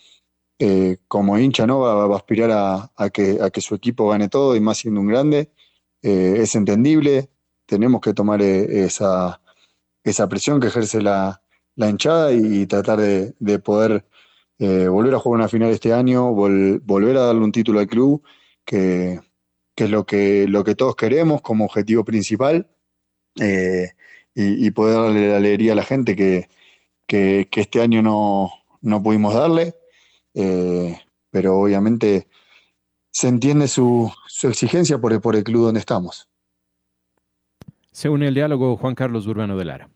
eh, 0.59 0.97
como 1.09 1.39
hincha 1.39 1.67
no 1.67 1.81
va, 1.81 2.05
a 2.05 2.17
aspirar 2.17 2.51
a, 2.53 2.91
a, 2.97 3.11
que, 3.11 3.39
a, 3.39 3.51
que, 3.51 3.61
su 3.61 3.75
equipo 3.75 4.09
gane 4.09 4.31
todo 4.31 4.57
y 4.57 4.61
más 4.61 4.79
siendo 4.79 5.03
un 5.03 5.09
grande, 5.09 5.53
es 6.01 6.55
entendible, 6.55 7.29
tenemos 7.67 8.01
que 8.01 8.15
tomar 8.15 8.41
esa, 8.41 9.43
esa 10.05 10.27
presión 10.27 10.59
que 10.59 10.69
ejerce 10.69 11.03
la, 11.03 11.43
la 11.77 11.91
hinchada 11.91 12.33
y, 12.33 12.67
tratar 12.67 12.99
de 12.99 13.59
poder 13.59 14.07
eh, 14.61 14.89
volver 14.89 15.15
a 15.15 15.19
jugar 15.19 15.41
una 15.41 15.49
final 15.49 15.71
este 15.71 15.95
año, 15.95 16.35
vol, 16.35 16.81
volver 16.81 17.17
a 17.17 17.27
darle 17.27 17.43
un 17.43 17.51
título 17.51 17.81
al 17.81 17.87
club, 17.87 18.23
que, 18.65 19.19
que, 19.75 19.85
es 19.85 19.91
lo 19.91 20.05
que, 20.05 20.47
lo 20.47 20.65
que 20.65 20.75
todos 20.75 20.95
queremos 20.97 21.41
como 21.41 21.65
objetivo 21.65 22.05
principal, 22.05 22.69
eh, 23.41 23.93
y, 24.35 24.71
poder 24.73 24.97
darle 24.97 25.29
la 25.31 25.39
alegría 25.39 25.73
a 25.73 25.77
la 25.77 25.83
gente 25.83 26.15
que, 26.15 26.49
que, 27.07 27.49
que 27.51 27.63
este 27.63 27.81
año 27.81 28.03
no, 28.03 28.51
no 28.83 29.03
pudimos 29.03 29.35
darle, 29.35 29.75
eh, 30.35 30.99
pero 31.31 31.59
obviamente 31.59 32.29
se 33.11 33.29
entiende 33.29 33.67
su, 33.67 34.13
su 34.27 34.49
exigencia 34.49 34.99
por 34.99 35.13
el, 35.13 35.21
por 35.21 35.37
el 35.37 35.45
club 35.45 35.65
donde 35.65 35.81
estamos. 35.81 36.29
Se 37.93 38.09
une 38.09 38.29
el 38.29 38.35
diálogo 38.35 38.77
Juan 38.77 38.95
Carlos 38.95 39.27
Urbano 39.27 39.57
de 39.57 39.65
Lara. 39.65 39.90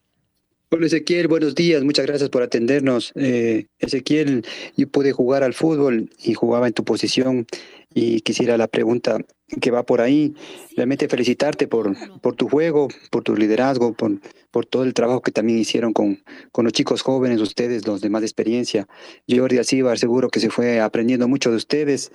Hola 0.70 0.86
Ezequiel, 0.86 1.28
buenos 1.28 1.54
días, 1.54 1.84
muchas 1.84 2.06
gracias 2.06 2.30
por 2.30 2.42
atendernos. 2.42 3.12
Eh, 3.14 3.66
Ezequiel, 3.78 4.44
yo 4.76 4.88
pude 4.88 5.12
jugar 5.12 5.44
al 5.44 5.54
fútbol 5.54 6.10
y 6.22 6.34
jugaba 6.34 6.66
en 6.66 6.72
tu 6.72 6.84
posición 6.84 7.46
y 7.94 8.22
quisiera 8.22 8.56
la 8.56 8.66
pregunta 8.66 9.18
que 9.60 9.70
va 9.70 9.84
por 9.84 10.00
ahí, 10.00 10.34
realmente 10.74 11.06
felicitarte 11.08 11.68
por, 11.68 11.94
por 12.20 12.34
tu 12.34 12.48
juego, 12.48 12.88
por 13.10 13.22
tu 13.22 13.36
liderazgo, 13.36 13.92
por, 13.92 14.18
por 14.50 14.66
todo 14.66 14.82
el 14.82 14.94
trabajo 14.94 15.20
que 15.20 15.30
también 15.30 15.58
hicieron 15.58 15.92
con, 15.92 16.24
con 16.50 16.64
los 16.64 16.72
chicos 16.72 17.02
jóvenes, 17.02 17.40
ustedes, 17.40 17.86
los 17.86 18.00
de 18.00 18.10
más 18.10 18.22
experiencia. 18.22 18.88
Jordi 19.28 19.58
Alcibar, 19.58 19.98
seguro 19.98 20.28
que 20.28 20.40
se 20.40 20.50
fue 20.50 20.80
aprendiendo 20.80 21.28
mucho 21.28 21.50
de 21.50 21.56
ustedes. 21.56 22.10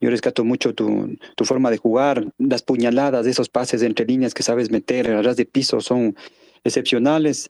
Yo 0.00 0.08
rescato 0.08 0.44
mucho 0.44 0.72
tu, 0.74 1.16
tu 1.36 1.44
forma 1.44 1.70
de 1.70 1.76
jugar, 1.76 2.32
las 2.38 2.62
puñaladas, 2.62 3.26
esos 3.26 3.48
pases 3.50 3.82
entre 3.82 4.06
líneas 4.06 4.32
que 4.32 4.44
sabes 4.44 4.70
meter, 4.70 5.10
a 5.10 5.20
ras 5.20 5.36
de 5.36 5.44
piso 5.44 5.80
son 5.80 6.14
excepcionales. 6.64 7.48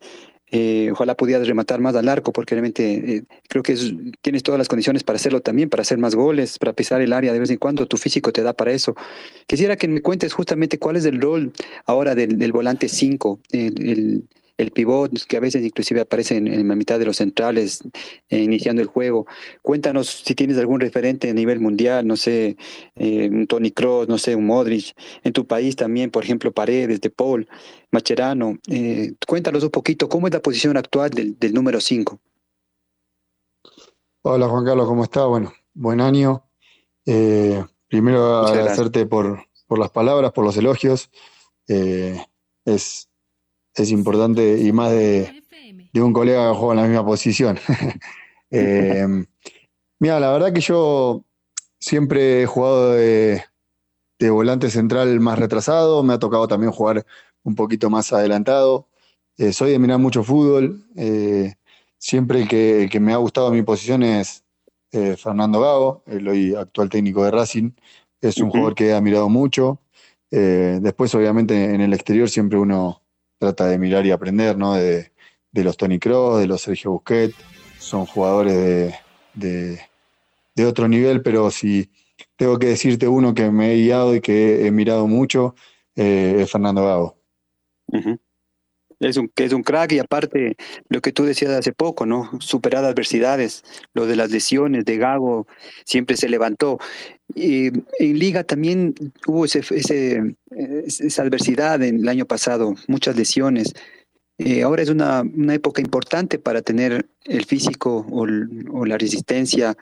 Eh, 0.51 0.89
ojalá 0.93 1.15
pudieras 1.15 1.47
rematar 1.47 1.81
más 1.81 1.95
al 1.95 2.09
arco, 2.09 2.33
porque 2.33 2.55
realmente 2.55 3.17
eh, 3.17 3.23
creo 3.49 3.63
que 3.63 3.73
es, 3.73 3.93
tienes 4.23 4.43
todas 4.43 4.59
las 4.59 4.69
condiciones 4.69 5.05
para 5.05 5.17
hacerlo 5.17 5.41
también, 5.41 5.69
para 5.69 5.83
hacer 5.83 5.99
más 5.99 6.15
goles, 6.15 6.59
para 6.59 6.73
pisar 6.73 7.01
el 7.01 7.13
área 7.13 7.33
de 7.33 7.39
vez 7.39 7.51
en 7.51 7.59
cuando. 7.59 7.87
Tu 7.87 7.97
físico 7.97 8.33
te 8.33 8.43
da 8.43 8.53
para 8.53 8.73
eso. 8.73 8.95
Quisiera 9.47 9.77
que 9.77 9.89
me 9.89 10.01
cuentes 10.01 10.33
justamente 10.33 10.79
cuál 10.79 10.97
es 10.97 11.05
el 11.05 11.21
rol 11.21 11.53
ahora 11.85 12.15
del, 12.15 12.53
volante 12.53 12.89
5, 12.89 13.41
el, 13.53 13.89
el, 13.89 14.25
el, 14.59 14.71
pivot, 14.73 15.25
que 15.27 15.37
a 15.37 15.41
veces 15.41 15.65
inclusive 15.65 16.01
aparece 16.01 16.37
en, 16.37 16.49
en 16.49 16.69
la 16.69 16.75
mitad 16.75 16.99
de 16.99 17.07
los 17.07 17.17
centrales, 17.17 17.81
eh, 18.29 18.39
iniciando 18.39 18.83
el 18.83 18.89
juego. 18.89 19.27
Cuéntanos 19.63 20.09
si 20.25 20.35
tienes 20.35 20.59
algún 20.59 20.81
referente 20.81 21.31
a 21.31 21.33
nivel 21.33 21.61
mundial, 21.61 22.07
no 22.07 22.17
sé, 22.17 22.57
eh, 22.97 23.31
un 23.31 23.47
Tony 23.47 23.71
Kroos, 23.71 24.09
no 24.09 24.19
sé, 24.19 24.35
un 24.35 24.47
Modric. 24.47 24.95
En 25.23 25.33
tu 25.33 25.47
país 25.47 25.77
también, 25.77 26.11
por 26.11 26.25
ejemplo, 26.25 26.53
Paredes, 26.53 27.01
De 27.01 27.11
Paul. 27.11 27.49
Macherano. 27.91 28.59
Eh, 28.69 29.15
cuéntanos 29.27 29.63
un 29.65 29.71
poquito, 29.71 30.11
¿cómo 30.11 30.27
es 30.27 30.35
la 30.35 30.41
posición 30.41 30.77
actual 30.77 31.09
del, 31.09 31.39
del 31.39 31.55
número 31.55 31.81
5? 31.81 32.21
Hola 34.23 34.47
Juan 34.47 34.67
Carlos, 34.67 34.87
¿cómo 34.87 35.05
estás? 35.05 35.27
Bueno, 35.27 35.55
buen 35.73 36.03
año. 36.03 36.45
Primero 37.05 38.41
Muchas 38.43 38.51
agradecerte 38.51 39.07
por, 39.07 39.47
por, 39.67 39.79
las 39.79 39.91
palabras, 39.91 40.33
por 40.33 40.45
los 40.45 40.57
elogios. 40.59 41.11
Es, 41.67 43.09
es 43.83 43.91
importante 43.91 44.59
y 44.59 44.73
más 44.73 44.91
de, 44.91 45.43
de, 45.93 46.03
un 46.03 46.13
colega 46.13 46.51
que 46.51 46.59
juega 46.59 46.75
en 46.75 46.81
la 46.81 46.89
misma 46.89 47.07
posición. 47.07 47.59
mira, 50.01 50.21
la 50.21 50.33
verdad 50.33 50.53
que 50.53 50.61
yo 50.61 51.25
siempre 51.81 52.43
he 52.43 52.47
jugado 52.47 52.93
de, 52.93 53.43
de 54.19 54.31
volante 54.31 54.71
central 54.71 55.21
más 55.21 55.39
retrasado, 55.39 56.03
me 56.03 56.15
ha 56.15 56.19
tocado 56.19 56.49
también 56.49 56.73
jugar 56.73 57.07
un 57.45 57.55
poquito 57.55 57.91
más 57.91 58.13
adelantado. 58.13 58.89
Eh, 59.37 59.53
soy 59.53 59.71
de 59.71 59.79
mirar 59.79 59.99
mucho 59.99 60.25
fútbol. 60.25 60.85
Eh, 60.97 61.55
siempre 61.99 62.43
el 62.43 62.49
que, 62.49 62.83
el 62.85 62.91
que, 62.91 63.01
me 63.01 63.13
ha 63.13 63.17
gustado 63.17 63.51
mi 63.51 63.63
posición 63.63 64.03
es 64.03 64.45
eh, 64.93 65.17
Fernando 65.17 65.61
Gago, 65.61 66.03
el 66.07 66.27
hoy 66.29 66.55
actual 66.55 66.89
técnico 66.89 67.25
de 67.25 67.31
Racing. 67.31 67.71
Es 68.21 68.39
un 68.39 68.45
uh 68.45 68.49
-huh. 68.49 68.51
jugador 68.51 68.75
que 68.75 68.89
he 68.89 68.93
admirado 68.93 69.29
mucho. 69.29 69.81
Eh, 70.31 70.79
después, 70.83 71.15
obviamente, 71.15 71.75
en 71.75 71.81
el 71.81 71.95
exterior 71.95 72.29
siempre 72.29 72.59
uno 72.59 73.03
trata 73.39 73.67
de 73.67 73.79
mirar 73.79 74.05
y 74.07 74.11
aprender, 74.11 74.57
¿no? 74.57 74.75
De, 74.75 75.11
los 75.53 75.77
Tony 75.77 75.99
Kroos, 75.99 76.39
de 76.39 76.47
los 76.47 76.63
Sergio 76.63 76.93
Busquets. 76.93 77.35
Son 77.79 78.07
jugadores 78.07 78.95
de, 79.35 79.81
de, 80.55 80.67
otro 80.67 80.87
nivel, 80.89 81.23
pero 81.23 81.51
si 81.51 81.91
tengo 82.37 82.59
que 82.59 82.69
decirte 82.69 83.09
uno 83.09 83.35
que 83.35 83.51
me 83.51 83.73
he 83.73 83.77
guiado 83.77 84.15
y 84.15 84.21
que 84.21 84.67
he 84.67 84.71
mirado 84.71 85.07
mucho, 85.07 85.55
es 85.95 86.51
Fernando 86.51 86.85
Gago. 86.85 87.17
Es 89.01 89.17
un, 89.17 89.31
es 89.37 89.53
un 89.53 89.63
crack 89.63 89.93
y 89.93 89.99
aparte 90.01 90.57
lo 90.89 91.01
que 91.01 91.13
tú 91.13 91.25
decías 91.25 91.53
hace 91.53 91.73
poco, 91.73 92.05
¿no? 92.05 92.31
Superar 92.41 92.85
adversidades, 92.85 93.63
lo 93.95 94.07
de 94.07 94.17
las 94.17 94.31
lesiones 94.31 94.85
de 94.85 94.97
Gago 94.97 95.47
siempre 95.85 96.17
se 96.17 96.29
levantó. 96.29 96.79
Y 97.35 97.69
en 97.99 98.19
Liga 98.19 98.43
también 98.43 98.95
hubo 99.27 99.45
ese, 99.45 99.61
esa 100.51 101.23
adversidad 101.23 101.83
en 101.83 102.01
el 102.01 102.09
año 102.09 102.27
pasado, 102.27 102.75
muchas 102.89 103.17
lesiones. 103.17 103.75
Eh, 104.39 104.63
ahora 104.63 104.83
es 104.83 104.89
una, 104.89 105.23
una, 105.23 105.55
época 105.55 105.81
importante 105.81 106.39
para 106.39 106.63
tener 106.63 107.09
el 107.25 107.45
físico 107.45 108.07
o, 108.09 108.23
o 108.23 108.87
la 108.87 108.97
resistencia 108.97 109.77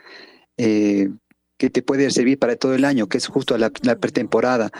eh, 0.56 1.10
que 1.58 1.70
te 1.70 1.82
puede 1.82 2.10
servir 2.10 2.38
para 2.38 2.56
todo 2.56 2.74
el 2.74 2.84
año, 2.84 3.06
que 3.06 3.18
es 3.18 3.26
justo 3.26 3.56
la, 3.58 3.70
la 3.82 3.96
pretemporada. 3.96 4.70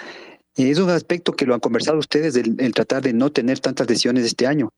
Es 0.56 0.78
un 0.78 0.90
aspecto 0.90 1.32
que 1.32 1.44
lo 1.44 1.54
han 1.54 1.60
conversado 1.60 1.98
ustedes, 1.98 2.34
el, 2.36 2.56
el, 2.58 2.72
tratar 2.72 3.02
de 3.02 3.12
no 3.12 3.30
tener 3.30 3.60
tantas 3.60 3.88
lesiones 3.88 4.25
este 4.25 4.46
año. 4.46 4.70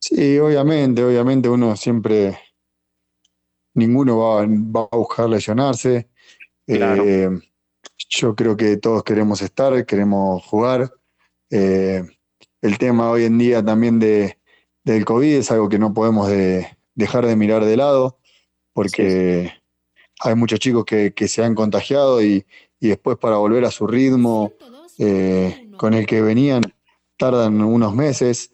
Sí, 0.00 0.38
obviamente, 0.38 1.04
obviamente 1.04 1.48
uno 1.48 1.76
siempre, 1.76 2.38
ninguno 3.74 4.18
va, 4.18 4.46
va 4.46 4.88
a 4.90 4.96
buscar 4.96 5.28
lesionarse. 5.28 6.08
Claro. 6.66 7.04
Eh, 7.04 7.30
yo 8.08 8.34
creo 8.34 8.56
que 8.56 8.76
todos 8.78 9.02
queremos 9.02 9.42
estar, 9.42 9.84
queremos 9.84 10.44
jugar. 10.46 10.92
Eh, 11.50 12.02
el 12.62 12.78
tema 12.78 13.10
hoy 13.10 13.24
en 13.24 13.38
día 13.38 13.62
también 13.62 13.98
de, 13.98 14.38
del 14.84 15.04
COVID 15.04 15.34
es 15.34 15.50
algo 15.50 15.68
que 15.68 15.78
no 15.78 15.92
podemos 15.92 16.30
dejar 16.94 17.26
de 17.26 17.36
mirar 17.36 17.64
de 17.64 17.76
lado, 17.76 18.18
porque 18.72 19.52
hay 20.20 20.34
muchos 20.34 20.58
chicos 20.58 20.84
que, 20.84 21.12
se 21.28 21.44
han 21.44 21.54
contagiado 21.54 22.22
y, 22.22 22.44
después 22.80 23.18
para 23.18 23.36
volver 23.36 23.64
a 23.64 23.70
su 23.70 23.86
ritmo 23.86 24.52
eh, 24.98 25.70
con 25.76 25.94
el 25.94 26.06
que 26.06 26.22
venían 26.22 26.62
tardan 27.16 27.60
unos 27.60 27.94
meses. 27.94 28.52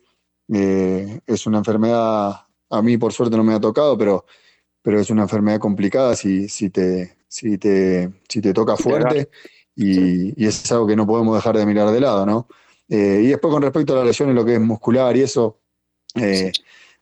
Eh, 0.52 1.20
es 1.26 1.46
una 1.46 1.58
enfermedad, 1.58 2.46
a 2.70 2.82
mí 2.82 2.96
por 2.98 3.12
suerte 3.12 3.36
no 3.36 3.44
me 3.44 3.54
ha 3.54 3.60
tocado, 3.60 3.96
pero, 3.96 4.24
pero 4.82 5.00
es 5.00 5.10
una 5.10 5.22
enfermedad 5.22 5.58
complicada 5.58 6.16
si, 6.16 6.48
si, 6.48 6.70
te, 6.70 7.18
si, 7.28 7.58
te, 7.58 8.10
si 8.28 8.40
te 8.40 8.52
toca 8.52 8.76
fuerte 8.76 9.28
y, 9.74 10.42
y, 10.42 10.46
es 10.46 10.70
algo 10.72 10.86
que 10.86 10.96
no 10.96 11.06
podemos 11.06 11.34
dejar 11.34 11.56
de 11.56 11.66
mirar 11.66 11.90
de 11.90 12.00
lado, 12.00 12.26
¿no? 12.26 12.48
Eh, 12.88 13.22
y 13.24 13.26
después 13.28 13.52
con 13.52 13.62
respecto 13.62 13.94
a 13.94 13.96
las 13.96 14.06
lesiones, 14.06 14.34
lo 14.34 14.44
que 14.44 14.54
es 14.54 14.60
muscular 14.60 15.16
y 15.16 15.22
eso, 15.22 15.60
eh, 16.14 16.52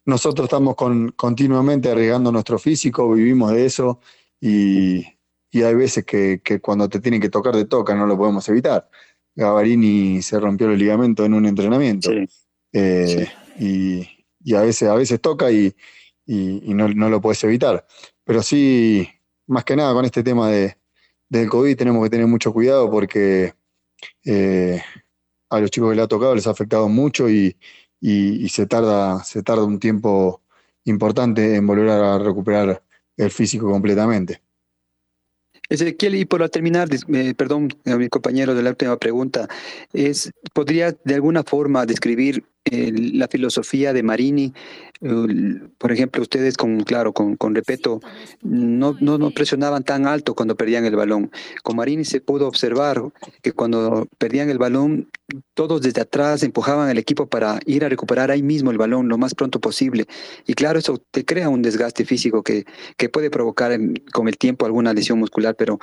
nosotros 0.05 0.47
estamos 0.47 0.77
con, 0.77 1.13
continuamente 1.13 1.91
arriesgando 1.91 2.31
nuestro 2.33 2.59
físico, 2.59 3.13
vivimos 3.13 3.53
de 3.53 3.67
eso 3.67 4.01
y, 4.43 5.07
hay 5.63 5.75
veces 5.75 6.05
que, 6.05 6.41
cuando 6.61 6.89
te 6.89 6.99
tienen 6.99 7.21
que 7.21 7.29
tocar, 7.29 7.55
te 7.55 7.65
toca, 7.65 7.95
no 7.95 8.07
lo 8.07 8.19
podemos 8.19 8.49
evitar. 8.49 8.91
Gavarini 9.37 10.21
se 10.21 10.41
rompió 10.41 10.69
el 10.71 10.79
ligamento 10.79 11.25
en 11.25 11.35
un 11.35 11.47
entrenamiento 11.47 12.11
eh, 12.73 13.29
Y, 13.59 14.55
a, 14.55 14.63
veces, 14.63 14.89
a 14.89 14.95
veces 14.95 15.21
toca 15.21 15.51
y, 15.53 15.73
no, 16.27 17.09
lo 17.09 17.21
puedes 17.21 17.43
evitar. 17.45 17.87
Pero 18.25 18.43
sí, 18.43 19.09
más 19.47 19.65
que 19.65 19.77
nada 19.77 19.95
con 19.95 20.05
este 20.05 20.25
tema 20.25 20.51
de, 20.51 20.77
del 21.29 21.49
COVID 21.49 21.77
tenemos 21.77 22.03
que 22.03 22.11
tener 22.11 22.27
mucho 22.27 22.53
cuidado 22.53 22.91
porque 22.91 23.55
eh, 24.25 24.83
a 25.51 25.61
los 25.61 25.71
chicos 25.71 25.91
que 25.91 25.97
le 25.97 26.03
ha 26.03 26.09
tocado 26.09 26.35
les 26.35 26.49
ha 26.49 26.51
afectado 26.51 26.89
mucho 26.89 27.31
y, 27.31 27.57
se, 28.49 28.67
tarda, 28.67 29.23
se 29.23 29.45
tarda 29.45 29.65
un 29.65 29.79
tiempo 29.79 30.43
importante 30.85 31.55
en 31.55 31.65
volver 31.65 31.91
a 31.91 32.19
recuperar 32.19 32.83
el 33.17 33.31
físico 33.31 33.71
completamente. 33.71 34.43
Ezequiel, 35.69 36.17
y 36.17 36.25
por 36.25 36.47
terminar, 36.51 36.89
perdón 37.37 37.69
a 37.87 37.97
mi 37.97 38.09
compañero 38.09 38.55
de 38.55 38.63
la 38.63 38.71
última 38.71 38.97
pregunta, 38.99 39.49
es, 39.93 40.31
¿podría 40.53 40.93
de 40.93 41.15
alguna 41.15 41.43
forma 41.45 41.87
describir 41.87 42.45
la 42.71 43.29
filosofía 43.29 43.93
de 43.93 44.03
Marini? 44.03 44.53
por 45.79 45.91
ejemplo, 45.91 46.23
ustedes 46.23 46.57
con, 46.57 46.85
claro, 46.85 47.13
con, 47.13 47.37
con 47.37 47.57
respeto, 47.57 48.01
no, 48.41 48.97
no, 49.01 49.19
no, 49.19 49.33
presionaban 49.33 49.83
tan 49.83 50.07
alto 50.07 50.37
cuando 50.37 50.57
perdían 50.57 50.85
el 50.85 50.95
balón. 50.95 51.33
Con 51.65 51.77
Marini 51.77 52.05
se 52.05 52.21
pudo 52.21 52.47
observar 52.47 53.03
que 53.43 53.51
cuando 53.51 54.07
perdían 54.19 54.49
el 54.49 54.59
balón, 54.59 55.11
todos 55.55 55.83
desde 55.83 56.03
atrás 56.03 56.45
empujaban 56.45 56.89
al 56.89 56.99
equipo 56.99 57.27
para 57.27 57.59
ir 57.67 57.85
a 57.85 57.89
recuperar 57.89 58.31
ahí 58.31 58.45
mismo 58.45 58.71
el 58.71 58.79
balón 58.79 59.09
lo 59.09 59.19
más 59.19 59.35
pronto 59.35 59.61
posible. 59.61 60.07
Y 60.47 60.55
claro, 60.55 60.79
eso 60.79 61.03
te 61.11 61.25
crea 61.25 61.49
un 61.49 61.63
desgaste 61.63 62.05
físico 62.05 62.45
que, 62.45 62.65
que 62.97 63.09
puede 63.09 63.29
provocar 63.29 63.77
con 64.13 64.29
el 64.29 64.39
tiempo 64.39 64.67
alguna 64.67 64.95
lesión 64.95 65.19
muscular, 65.19 65.57
pero 65.57 65.81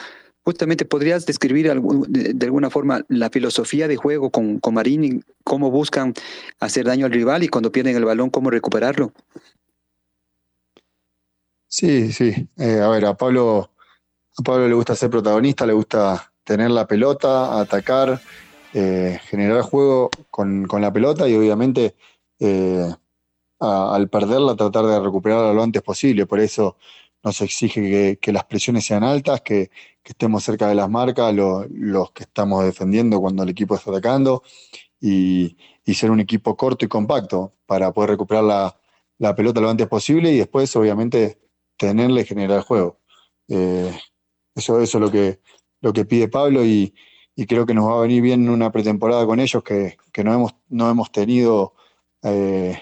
justamente 0.49 0.83
podrías 0.83 1.27
describir 1.27 1.71
de, 1.71 2.45
alguna 2.45 2.71
forma 2.71 3.05
la 3.07 3.29
filosofía 3.29 3.87
de 3.87 3.97
juego 3.97 4.31
con, 4.31 4.59
con 4.59 4.73
Marini, 4.73 5.19
cómo 5.43 5.69
buscan 5.69 6.15
hacer 6.59 6.85
daño 6.85 7.05
al 7.05 7.11
rival 7.11 7.43
y 7.43 7.49
cuando 7.49 7.71
pierden 7.71 7.95
el 7.95 8.03
balón, 8.03 8.31
cómo 8.31 8.49
recuperarlo. 8.49 9.13
Sí, 11.67 12.11
sí. 12.11 12.49
Eh, 12.57 12.79
a 12.79 12.87
ver, 12.89 13.05
a 13.05 13.13
Pablo, 13.13 13.69
a 14.39 14.41
Pablo 14.41 14.67
le 14.67 14.73
gusta 14.73 14.95
ser 14.95 15.11
protagonista, 15.11 15.67
le 15.67 15.73
gusta 15.73 16.33
tener 16.43 16.71
la 16.71 16.87
pelota, 16.87 17.59
atacar, 17.59 18.19
eh, 18.73 19.19
generar 19.25 19.61
juego 19.61 20.09
con, 20.31 20.65
la 20.81 20.91
pelota 20.91 21.29
y 21.29 21.35
obviamente 21.35 21.95
eh, 22.39 22.91
al 23.59 24.09
perderla 24.09 24.55
tratar 24.55 24.87
de 24.87 24.99
recuperarla 24.99 25.53
lo 25.53 25.61
antes 25.61 25.83
posible. 25.83 26.25
Por 26.25 26.39
eso 26.39 26.75
nos 27.23 27.41
exige 27.41 28.17
que, 28.17 28.31
las 28.31 28.45
presiones 28.45 28.85
sean 28.85 29.03
altas, 29.03 29.41
que, 29.41 29.69
estemos 30.03 30.43
cerca 30.43 30.67
de 30.67 30.73
las 30.73 30.89
marcas, 30.89 31.35
los 31.35 32.11
que 32.13 32.23
estamos 32.23 32.65
defendiendo 32.65 33.21
cuando 33.21 33.43
el 33.43 33.49
equipo 33.49 33.75
está 33.75 33.91
atacando, 33.91 34.41
y, 34.99 35.55
ser 35.93 36.11
un 36.11 36.19
equipo 36.19 36.55
corto 36.55 36.85
y 36.85 36.87
compacto 36.87 37.53
para 37.65 37.91
poder 37.91 38.11
recuperar 38.11 38.43
la, 39.17 39.35
pelota 39.35 39.59
lo 39.61 39.69
antes 39.69 39.87
posible 39.87 40.31
y 40.31 40.37
después, 40.37 40.75
obviamente, 40.75 41.39
tenerle 41.77 42.21
y 42.21 42.25
generar 42.25 42.61
juego. 42.61 42.99
Eh, 43.47 43.91
eso, 44.55 44.81
eso 44.81 44.97
es 44.97 45.01
lo 45.01 45.11
que, 45.11 45.39
lo 45.81 45.93
que 45.93 46.05
pide 46.05 46.27
Pablo 46.27 46.65
y, 46.65 46.93
creo 47.47 47.65
que 47.65 47.73
nos 47.73 47.87
va 47.87 47.99
a 47.99 48.01
venir 48.01 48.21
bien 48.21 48.49
una 48.49 48.69
pretemporada 48.69 49.25
con 49.25 49.39
ellos 49.39 49.63
que, 49.63 49.97
no, 50.23 50.33
hemos, 50.33 50.55
no 50.67 50.89
hemos 50.89 51.09
tenido 51.09 51.73
eh, 52.21 52.77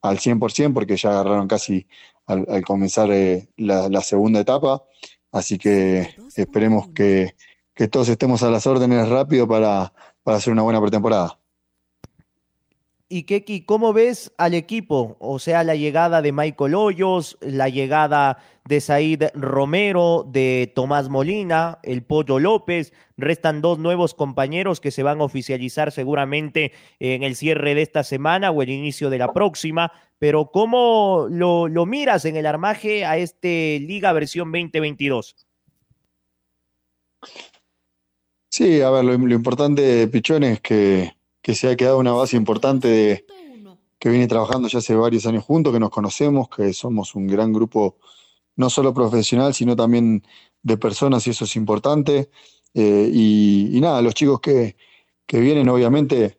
al 0.00 0.18
100% 0.18 0.72
porque 0.72 0.96
ya 0.96 1.10
agarraron 1.10 1.46
casi 1.46 1.86
al, 2.30 2.64
comenzar 2.64 3.10
eh, 3.10 3.48
la, 3.56 4.00
segunda 4.02 4.40
etapa. 4.40 4.84
Así 5.32 5.58
que 5.58 6.14
esperemos 6.36 6.88
que, 6.94 7.34
todos 7.90 8.08
estemos 8.08 8.42
a 8.42 8.50
las 8.50 8.66
órdenes 8.66 9.08
rápido 9.08 9.48
para, 9.48 9.92
hacer 10.24 10.52
una 10.52 10.62
buena 10.62 10.80
pretemporada. 10.80 11.39
Y 13.12 13.24
Keki, 13.24 13.64
¿cómo 13.66 13.92
ves 13.92 14.32
al 14.38 14.54
equipo? 14.54 15.16
O 15.18 15.38
sea, 15.38 15.64
la 15.64 15.74
llegada 15.74 16.22
de 16.22 16.32
Michael 16.32 16.74
Hoyos, 16.74 17.36
la 17.40 17.68
llegada 17.68 18.38
de 18.64 18.80
Said 18.80 19.24
Romero, 19.34 20.24
de 20.26 20.72
Tomás 20.74 21.08
Molina, 21.08 21.80
el 21.82 22.02
Pollo 22.04 22.38
López. 22.38 22.92
Restan 23.16 23.60
dos 23.60 23.78
nuevos 23.78 24.14
compañeros 24.14 24.80
que 24.80 24.92
se 24.92 25.02
van 25.02 25.20
a 25.20 25.24
oficializar 25.24 25.92
seguramente 25.92 26.72
en 27.00 27.24
el 27.24 27.36
cierre 27.36 27.74
de 27.74 27.82
esta 27.82 28.04
semana 28.04 28.50
o 28.50 28.62
el 28.62 28.70
inicio 28.70 29.10
de 29.10 29.18
la 29.18 29.32
próxima 29.32 29.92
pero 30.20 30.50
¿cómo 30.52 31.28
lo, 31.30 31.86
miras 31.86 32.26
en 32.26 32.36
el 32.36 32.44
armaje 32.44 33.06
a 33.06 33.16
este 33.16 33.80
Liga 33.80 34.12
versión 34.12 34.52
2022? 34.52 35.34
Sí, 38.50 38.82
a 38.82 38.90
ver, 38.90 39.04
lo, 39.04 39.14
importante, 39.14 40.06
Pichón, 40.08 40.44
es 40.44 40.60
que, 40.60 41.10
se 41.44 41.68
ha 41.68 41.76
quedado 41.76 41.98
una 41.98 42.12
base 42.12 42.36
importante 42.36 42.88
de, 42.88 43.24
que 43.98 44.08
viene 44.08 44.26
trabajando 44.26 44.68
ya 44.68 44.78
hace 44.78 44.94
varios 44.94 45.26
años 45.26 45.44
juntos, 45.44 45.72
que 45.72 45.78
nos 45.78 45.90
conocemos, 45.90 46.48
que 46.48 46.72
somos 46.72 47.14
un 47.14 47.26
gran 47.26 47.52
grupo, 47.52 47.98
no 48.56 48.70
solo 48.70 48.94
profesional, 48.94 49.54
sino 49.54 49.76
también 49.76 50.24
de 50.62 50.76
personas, 50.78 51.26
y 51.26 51.30
eso 51.30 51.44
es 51.44 51.54
importante. 51.56 52.30
Eh, 52.74 53.10
y, 53.12 53.78
nada, 53.80 54.00
los 54.02 54.14
chicos 54.14 54.40
que, 54.40 54.76
vienen, 55.30 55.68
obviamente, 55.68 56.38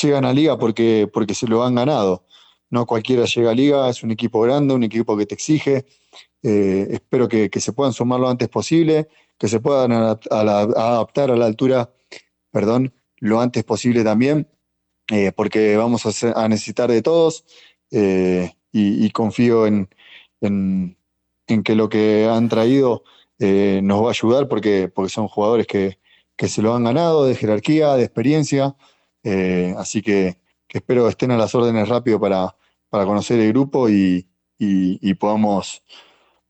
llegan 0.00 0.26
a 0.26 0.32
liga 0.32 0.58
porque, 0.58 1.08
porque 1.12 1.34
se 1.34 1.46
lo 1.46 1.64
han 1.64 1.74
ganado. 1.74 2.26
No 2.68 2.84
cualquiera 2.84 3.24
llega 3.24 3.52
a 3.52 3.54
liga, 3.54 3.88
es 3.88 4.02
un 4.02 4.10
equipo 4.10 4.40
grande, 4.42 4.74
un 4.74 4.82
equipo 4.84 5.16
que 5.16 5.26
te 5.26 5.34
exige. 5.34 5.86
Eh, 6.42 6.88
espero 6.90 7.28
que, 7.28 7.50
se 7.58 7.72
puedan 7.72 7.92
sumar 7.92 8.20
lo 8.20 8.28
antes 8.28 8.48
posible, 8.48 9.08
que 9.38 9.48
se 9.48 9.60
puedan 9.60 9.92
adaptar 9.92 11.30
a 11.30 11.36
la 11.36 11.46
altura, 11.46 11.90
perdón, 12.50 12.92
lo 13.18 13.40
antes 13.40 13.64
posible 13.64 14.04
también, 14.04 14.48
eh, 15.10 15.32
porque 15.32 15.76
vamos 15.76 16.04
a, 16.24 16.48
necesitar 16.48 16.90
de 16.90 17.02
todos 17.02 17.44
eh, 17.90 18.52
y, 18.72 19.10
confío 19.10 19.66
en, 19.66 19.88
que 21.64 21.74
lo 21.74 21.88
que 21.88 22.28
han 22.30 22.48
traído 22.48 23.04
nos 23.38 24.02
va 24.02 24.08
a 24.08 24.10
ayudar 24.10 24.48
porque, 24.48 24.88
porque 24.88 25.10
son 25.10 25.28
jugadores 25.28 25.66
que, 25.66 25.98
se 26.48 26.62
lo 26.62 26.74
han 26.74 26.84
ganado 26.84 27.24
de 27.24 27.34
jerarquía, 27.34 27.94
de 27.94 28.04
experiencia, 28.04 28.76
así 29.76 30.02
que 30.02 30.38
que 30.68 30.78
espero 30.78 31.08
estén 31.08 31.30
a 31.30 31.36
las 31.36 31.54
órdenes 31.54 31.88
rápido 31.88 32.18
para, 32.20 32.56
para 32.88 33.04
conocer 33.04 33.40
el 33.40 33.52
grupo 33.52 33.88
y, 33.88 34.28
y, 34.58 35.14
podamos, 35.14 35.82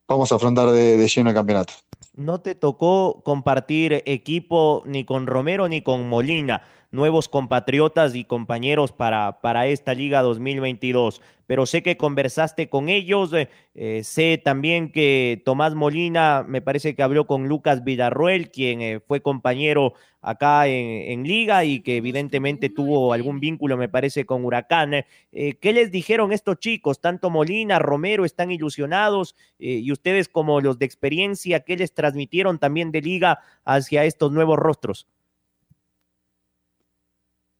vamos 0.09 0.33
a 0.33 0.37
afrontar 0.37 0.70
de, 0.70 1.07
lleno 1.09 1.31
el 1.31 1.37
campeonato. 1.37 1.74
No 2.16 2.40
te 2.40 2.55
tocó 2.55 3.20
compartir 3.24 4.02
equipo 4.07 4.83
ni 4.87 5.05
con 5.05 5.26
Romero 5.26 5.68
ni 5.68 5.83
con 5.83 6.09
Molina, 6.09 6.62
nuevos 6.90 7.29
compatriotas 7.29 8.14
y 8.14 8.25
compañeros 8.25 8.92
para, 8.92 9.40
para 9.40 9.66
esta 9.66 9.94
Liga 9.94 10.22
2022 10.22 11.20
pero 11.46 11.66
sé 11.66 11.83
que 11.83 11.96
conversaste 11.96 12.68
con 12.68 12.88
ellos, 12.88 13.33
eh, 13.33 13.49
eh, 13.75 14.03
sé 14.05 14.40
también 14.42 14.90
que 14.90 15.42
Tomás 15.44 15.75
Molina 15.75 16.44
me 16.46 16.61
parece 16.61 16.94
que 16.94 17.03
habló 17.03 17.27
con 17.27 17.49
Lucas 17.49 17.85
Villarruel, 17.85 18.51
quien 18.51 18.83
eh, 18.83 19.01
fue 19.01 19.22
compañero 19.22 19.94
acá 20.20 20.66
en, 20.66 21.22
Liga 21.22 21.64
y 21.64 21.81
que 21.81 21.99
evidentemente 21.99 22.68
tuvo 22.68 23.12
algún 23.12 23.38
vínculo, 23.38 23.77
me 23.77 23.88
parece, 23.88 24.27
con 24.27 24.44
Huracán. 24.44 25.05
¿Qué 25.31 25.72
les 25.72 25.92
dijeron 25.92 26.33
estos 26.33 26.59
chicos? 26.59 27.01
Tanto 27.01 27.31
Molina, 27.31 27.79
Romero 27.79 28.25
están 28.25 28.51
ilusionados 28.51 29.37
y 29.57 29.90
ustedes 29.92 30.29
como 30.29 30.61
los 30.61 30.81
de 30.81 30.87
experiencia, 30.87 31.61
¿qué 31.61 31.77
les 31.77 31.94
transmitieron 31.94 32.59
también 32.59 32.90
de 32.90 33.03
Liga 33.03 33.38
hacia 33.64 34.05
estos 34.05 34.33
nuevos 34.33 34.59
rostros? 34.59 35.07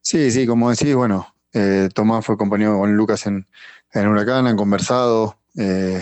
Sí, 0.09 0.31
sí, 0.31 0.47
como 0.47 0.71
decís, 0.71 0.95
bueno, 0.95 1.35
Tomás 1.93 2.25
fue 2.25 2.37
compañero 2.37 2.79
con 2.79 2.97
Lucas 2.97 3.27
en, 3.27 3.45
en 3.93 4.07
Huracán, 4.07 4.47
han 4.47 4.57
conversado 4.57 5.41
eh, 5.59 6.01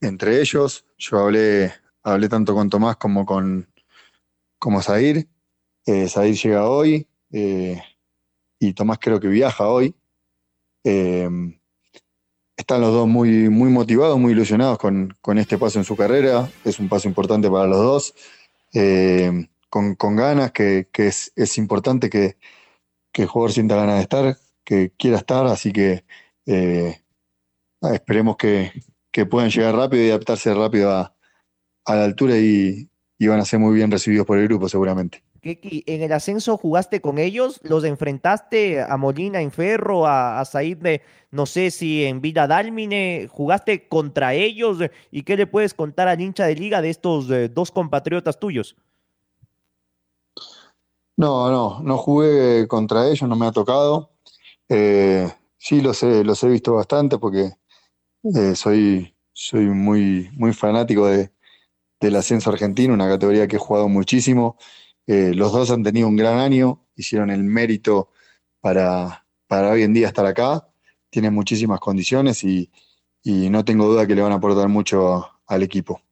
entre 0.00 0.40
ellos. 0.40 0.86
Yo 0.96 1.18
hablé, 1.18 1.74
hablé 2.02 2.30
tanto 2.30 2.54
con 2.54 2.70
Tomás 2.70 2.96
como 2.96 3.26
con 3.26 3.68
como 4.58 4.80
Zair. 4.80 5.28
Eh, 5.84 6.08
llega 6.42 6.66
hoy 6.66 7.06
eh, 7.32 7.82
y 8.58 8.72
Tomás 8.72 8.98
creo 8.98 9.20
que 9.20 9.28
viaja 9.28 9.68
hoy. 9.68 9.94
están 10.82 11.60
los 12.80 12.94
dos 12.94 13.06
muy, 13.06 13.50
muy 13.50 13.68
motivados, 13.68 14.18
muy 14.18 14.32
ilusionados 14.32 14.78
con, 14.78 15.14
con 15.20 15.36
este 15.36 15.58
paso 15.58 15.78
en 15.78 15.84
su 15.84 15.96
carrera. 15.96 16.50
Es 16.64 16.78
un 16.78 16.88
paso 16.88 17.08
importante 17.08 17.50
para 17.50 17.66
los 17.66 17.78
dos. 17.78 18.14
Eh, 18.72 19.48
con, 19.68 19.96
con, 19.96 20.16
ganas, 20.16 20.52
que, 20.52 20.88
que 20.90 21.08
es, 21.08 21.30
es, 21.36 21.58
importante 21.58 22.08
que, 22.08 22.36
que, 23.12 23.22
el 23.22 23.28
jugador 23.28 23.52
sienta 23.52 23.76
ganas 23.76 23.96
de 23.96 24.02
estar, 24.02 24.36
que 24.64 24.92
quiera 24.96 25.18
estar, 25.18 25.46
así 25.46 25.72
que 25.72 26.04
eh, 26.46 27.02
esperemos 27.92 28.36
que, 28.36 28.72
que, 29.10 29.26
puedan 29.26 29.50
llegar 29.50 29.76
rápido 29.76 30.04
y 30.04 30.10
adaptarse 30.10 30.54
rápido 30.54 30.90
a, 30.90 31.14
a 31.84 31.94
la 31.94 32.04
altura 32.04 32.38
y, 32.38 32.88
y, 33.18 33.26
van 33.26 33.40
a 33.40 33.44
ser 33.44 33.58
muy 33.58 33.74
bien 33.74 33.90
recibidos 33.90 34.26
por 34.26 34.38
el 34.38 34.48
grupo 34.48 34.68
seguramente. 34.68 35.22
En 35.44 36.02
el 36.02 36.12
ascenso 36.12 36.56
jugaste 36.56 37.00
con 37.00 37.18
ellos, 37.18 37.60
los 37.64 37.82
enfrentaste 37.82 38.80
a 38.80 38.96
Molina 38.96 39.40
en 39.40 39.50
Ferro, 39.50 40.06
a, 40.06 40.38
a 40.38 40.44
Said, 40.44 40.78
de, 40.78 41.02
no 41.32 41.46
sé 41.46 41.72
si 41.72 42.04
en 42.04 42.20
Vida 42.20 42.46
Dálmine, 42.46 43.26
jugaste 43.28 43.88
contra 43.88 44.34
ellos 44.34 44.78
y 45.10 45.22
qué 45.22 45.36
le 45.36 45.48
puedes 45.48 45.74
contar 45.74 46.06
al 46.06 46.20
hincha 46.20 46.46
de 46.46 46.54
liga 46.54 46.80
de 46.80 46.90
estos 46.90 47.28
eh, 47.30 47.48
dos 47.48 47.72
compatriotas 47.72 48.38
tuyos. 48.38 48.76
No, 51.16 51.50
no, 51.50 51.80
no 51.82 51.98
jugué 51.98 52.66
contra 52.68 53.06
ellos, 53.08 53.28
no 53.28 53.36
me 53.36 53.46
ha 53.46 53.52
tocado. 53.52 54.12
Eh, 54.68 55.30
sí, 55.58 55.80
los 55.80 56.02
he, 56.02 56.24
los 56.24 56.42
he 56.42 56.48
visto 56.48 56.74
bastante 56.74 57.18
porque 57.18 57.52
eh, 58.34 58.54
soy, 58.56 59.14
soy 59.32 59.66
muy, 59.66 60.30
muy 60.34 60.52
fanático 60.54 61.06
de, 61.06 61.32
del 62.00 62.16
ascenso 62.16 62.50
argentino, 62.50 62.94
una 62.94 63.08
categoría 63.08 63.48
que 63.48 63.56
he 63.56 63.60
jugado 63.60 63.88
muchísimo. 63.88 64.58
Eh, 65.06 65.34
los 65.34 65.52
dos 65.52 65.70
han 65.70 65.82
tenido 65.84 66.08
un 66.08 66.16
gran 66.16 66.38
año, 66.38 66.86
hicieron 66.96 67.30
el 67.30 67.44
mérito 67.44 68.10
para, 68.60 69.26
para 69.48 69.70
hoy 69.70 69.82
en 69.82 69.94
día 69.94 70.08
estar 70.08 70.26
acá, 70.26 70.68
tienen 71.10 71.34
muchísimas 71.34 71.80
condiciones 71.80 72.44
y, 72.44 72.70
y 73.22 73.50
no 73.50 73.64
tengo 73.64 73.86
duda 73.86 74.06
que 74.06 74.14
le 74.14 74.22
van 74.22 74.32
a 74.32 74.36
aportar 74.36 74.68
mucho 74.68 75.28
al 75.46 75.62
equipo. 75.62 76.02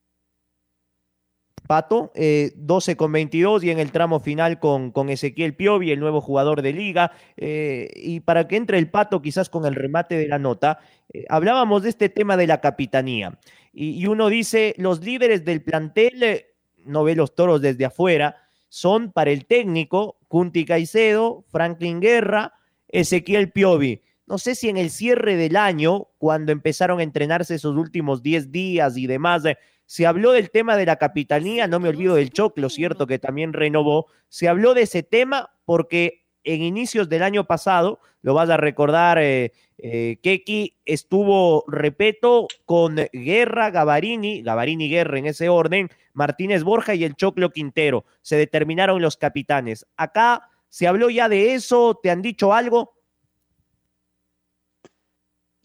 Pato, 1.71 2.11
eh, 2.17 2.51
12 2.57 2.97
con 2.97 3.13
22 3.13 3.63
y 3.63 3.71
en 3.71 3.79
el 3.79 3.93
tramo 3.93 4.19
final 4.19 4.59
con, 4.59 4.91
con 4.91 5.09
Ezequiel 5.09 5.55
Piovi, 5.55 5.93
el 5.93 6.01
nuevo 6.01 6.21
jugador 6.21 6.63
de 6.63 6.73
liga. 6.73 7.13
Eh, 7.37 7.89
y 7.95 8.19
para 8.19 8.49
que 8.49 8.57
entre 8.57 8.77
el 8.77 8.91
Pato 8.91 9.23
quizás 9.23 9.49
con 9.49 9.65
el 9.65 9.77
remate 9.77 10.17
de 10.17 10.27
la 10.27 10.41
nota, 10.41 10.81
eh, 11.13 11.27
hablábamos 11.29 11.85
de 11.85 11.91
este 11.91 12.09
tema 12.09 12.37
de 12.37 12.49
la 12.49 12.61
capitanía. 12.61 13.39
Y, 13.73 13.91
y, 13.91 14.09
uno 14.09 14.29
dice, 14.31 14.75
los 14.79 15.05
líderes 15.05 15.45
del 15.45 15.63
plantel, 15.63 16.21
eh, 16.25 16.47
no 16.87 17.05
ve 17.05 17.15
los 17.15 17.37
toros 17.37 17.61
desde 17.61 17.85
afuera, 17.85 18.35
son 18.69 19.13
para 19.13 19.31
el 19.31 19.47
técnico 19.47 20.19
Cunti 20.27 20.65
Caicedo, 20.65 21.45
Franklin 21.53 22.01
Guerra, 22.01 22.53
Ezequiel 22.89 23.53
Piovi. 23.53 24.03
No 24.27 24.39
sé 24.39 24.57
si 24.57 24.69
en 24.71 24.77
el 24.77 24.91
cierre 24.91 25.37
del 25.37 25.55
año, 25.55 26.09
cuando 26.19 26.51
empezaron 26.51 26.99
a 26.99 27.05
entrenarse 27.05 27.55
esos 27.55 27.77
últimos 27.77 28.25
10 28.25 28.51
días 28.51 28.97
y 28.97 29.07
demás, 29.07 29.45
se 29.91 30.07
habló 30.07 30.31
del 30.31 30.53
tema 30.53 30.77
de 30.77 30.87
la 30.87 30.95
capitanía, 30.95 31.67
no 31.67 31.81
me 31.81 31.89
olvido 31.89 32.15
del 32.15 32.31
Choclo, 32.31 32.71
cierto 32.71 33.09
que 33.09 33.19
también 33.19 33.53
renovó. 33.53 34.07
Se 34.29 34.47
habló 34.47 34.73
de 34.73 34.83
ese 34.83 35.03
tema 35.03 35.51
porque 35.65 36.29
en 36.45 36.63
inicios 36.63 37.09
del 37.09 37.25
año 37.25 37.49
pasado, 37.49 37.99
lo 38.23 38.33
vas 38.33 38.49
a 38.51 38.57
recordar, 38.57 39.19
eh, 39.19 39.51
eh, 39.79 40.21
Keki 40.23 40.77
estuvo, 40.85 41.65
repeto, 41.67 42.47
con 42.67 42.99
Guerra, 43.13 43.71
Gavarini, 43.71 44.43
Gavarini 44.43 44.89
Guerra 44.89 45.19
en 45.19 45.27
ese 45.27 45.49
orden, 45.49 45.91
Martínez 46.13 46.63
Borja 46.63 46.95
y 46.95 47.03
el 47.03 47.17
Choclo 47.17 47.51
Quintero. 47.51 48.05
Se 48.23 48.37
determinaron 48.37 49.03
los 49.03 49.17
capitanes. 49.17 49.89
Acá 49.97 50.51
se 50.69 50.87
habló 50.87 51.11
ya 51.11 51.29
de 51.29 51.55
eso, 51.55 51.99
¿te 52.01 52.13
han 52.13 52.23
dicho 52.23 52.53
algo? 52.53 52.95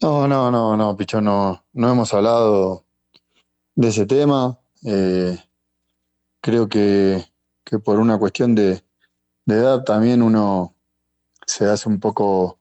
No, 0.02 0.26
no, 0.26 0.50
no, 0.50 0.76
no, 0.76 0.96
Picho, 0.96 1.20
no, 1.20 1.64
no 1.74 1.92
hemos 1.92 2.12
hablado 2.12 2.85
de 3.76 3.88
ese 3.88 4.06
tema. 4.06 4.58
Eh, 4.84 5.38
creo 6.40 6.68
que, 6.68 7.24
que, 7.64 7.78
por 7.78 8.00
una 8.00 8.18
cuestión 8.18 8.54
de, 8.54 8.82
de, 9.44 9.54
edad 9.54 9.84
también 9.84 10.22
uno 10.22 10.74
se 11.46 11.66
hace 11.66 11.88
un 11.88 12.00
poco 12.00 12.58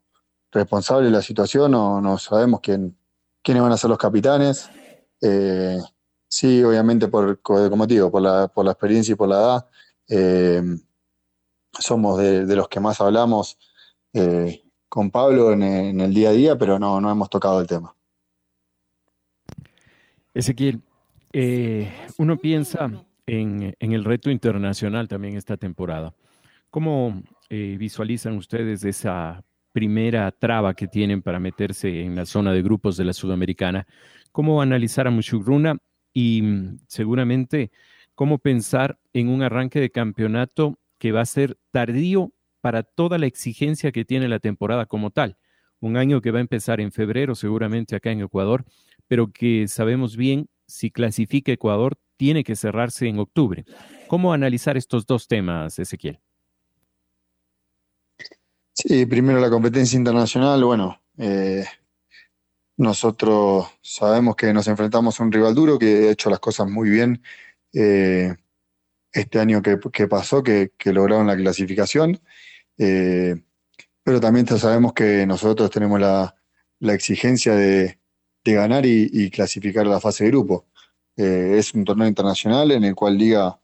responsable 0.52 1.08
de 1.08 1.12
la 1.12 1.22
situación, 1.22 1.72
no, 1.72 2.02
no 2.02 2.18
sabemos 2.18 2.60
quién, 2.62 2.98
quiénes 3.42 3.64
van 3.64 3.72
a 3.72 3.78
ser 3.78 3.90
los 3.90 3.98
capitanes. 3.98 4.70
Eh, 5.22 5.80
sí, 6.28 6.64
obviamente, 6.64 7.08
por, 7.08 7.42
como 7.42 7.88
digo, 7.88 8.12
por 8.12 8.22
la, 8.22 8.48
por 8.48 8.66
la 8.66 8.72
experiencia 8.72 9.14
y 9.14 9.16
por 9.16 9.30
la 9.30 9.36
edad, 9.36 9.70
eh, 10.08 10.62
somos 11.80 12.20
de, 12.20 12.46
de, 12.46 12.56
los 12.56 12.68
que 12.68 12.80
más 12.80 13.02
hablamos 13.02 13.58
eh, 14.14 14.64
con 14.88 15.12
Pablo 15.12 15.52
en, 15.52 15.64
en, 15.64 16.00
el 16.02 16.14
día 16.14 16.30
a 16.30 16.34
día, 16.34 16.58
pero 16.58 16.80
no, 16.80 17.02
no 17.02 17.12
hemos 17.12 17.30
tocado 17.30 17.60
el 17.60 17.68
tema. 17.68 17.96
Ezequiel, 20.34 20.82
eh, 21.38 21.92
uno 22.18 22.38
piensa 22.38 22.90
en, 23.26 23.76
el 23.78 24.06
reto 24.06 24.32
internacional 24.32 25.10
también 25.10 25.36
esta 25.36 25.58
temporada. 25.58 26.16
¿Cómo 26.70 27.24
eh, 27.50 27.76
visualizan 27.78 28.38
ustedes 28.38 28.86
esa 28.86 29.44
primera 29.74 30.32
traba 30.32 30.74
que 30.76 30.88
tienen 30.88 31.22
para 31.22 31.42
meterse 31.42 32.04
en 32.04 32.16
la 32.16 32.26
zona 32.26 32.54
de 32.54 32.62
grupos 32.62 32.96
de 32.96 33.04
la 33.04 33.12
Sudamericana? 33.12 33.86
¿Cómo 34.32 34.62
analizar 34.62 35.08
a 35.08 35.12
Mushugruna 35.12 35.76
y 36.14 36.42
mm, 36.42 36.80
seguramente 36.88 37.70
cómo 38.14 38.38
pensar 38.38 38.98
en 39.12 39.28
un 39.28 39.44
arranque 39.44 39.82
de 39.82 39.90
campeonato 39.90 40.80
que 41.00 41.12
va 41.12 41.20
a 41.20 41.26
ser 41.26 41.58
tardío 41.72 42.32
para 42.62 42.84
toda 42.84 43.18
la 43.18 43.26
exigencia 43.26 43.92
que 43.92 44.06
tiene 44.06 44.30
la 44.30 44.40
temporada 44.40 44.86
como 44.86 45.12
tal? 45.12 45.36
Un 45.82 45.98
año 45.98 46.22
que 46.22 46.32
va 46.32 46.38
a 46.38 46.48
empezar 46.48 46.80
en 46.80 46.94
febrero 46.94 47.36
seguramente 47.36 47.94
acá 47.94 48.12
en 48.12 48.22
Ecuador, 48.22 48.64
pero 49.10 49.34
que 49.34 49.68
sabemos 49.68 50.16
bien 50.16 50.48
si 50.68 50.92
clasifica 50.92 51.52
Ecuador, 51.52 51.98
tiene 52.18 52.44
que 52.44 52.56
cerrarse 52.56 53.08
en 53.08 53.20
octubre. 53.20 53.66
¿Cómo 54.08 54.34
analizar 54.34 54.78
estos 54.78 55.06
dos 55.06 55.28
temas, 55.28 55.78
Ezequiel? 55.80 56.20
Sí, 58.74 59.06
primero 59.06 59.40
la 59.40 59.50
competencia 59.50 59.98
internacional. 59.98 60.64
Bueno, 60.64 61.02
eh, 61.18 61.66
nosotros 62.78 63.68
sabemos 63.82 64.36
que 64.36 64.54
nos 64.54 64.68
enfrentamos 64.68 65.20
a 65.20 65.24
un 65.24 65.32
rival 65.32 65.56
duro 65.56 65.80
que 65.80 66.08
ha 66.08 66.12
hecho 66.12 66.30
las 66.30 66.40
cosas 66.40 66.70
muy 66.70 66.90
bien 66.90 67.22
eh, 67.74 68.36
este 69.12 69.40
año 69.40 69.62
que, 69.62 69.78
pasó, 70.08 70.44
que, 70.44 70.72
lograron 70.86 71.28
la 71.28 71.38
clasificación. 71.38 72.20
Eh, 72.78 73.42
pero 74.04 74.20
también 74.20 74.46
sabemos 74.46 74.94
que 74.94 75.26
nosotros 75.26 75.70
tenemos 75.72 76.00
la 76.00 76.94
exigencia 76.94 77.56
de, 77.56 77.98
de 78.46 78.54
ganar 78.54 78.86
y, 78.86 79.30
clasificar 79.32 79.88
a 79.88 79.90
la 79.90 80.00
fase 80.00 80.24
de 80.24 80.30
grupo. 80.30 80.66
Eh, 81.18 81.56
es 81.58 81.74
un 81.74 81.84
torneo 81.84 82.08
internacional 82.08 82.72
en 82.72 82.84
el 82.84 82.94
cual 82.94 83.18
Liga 83.18 83.60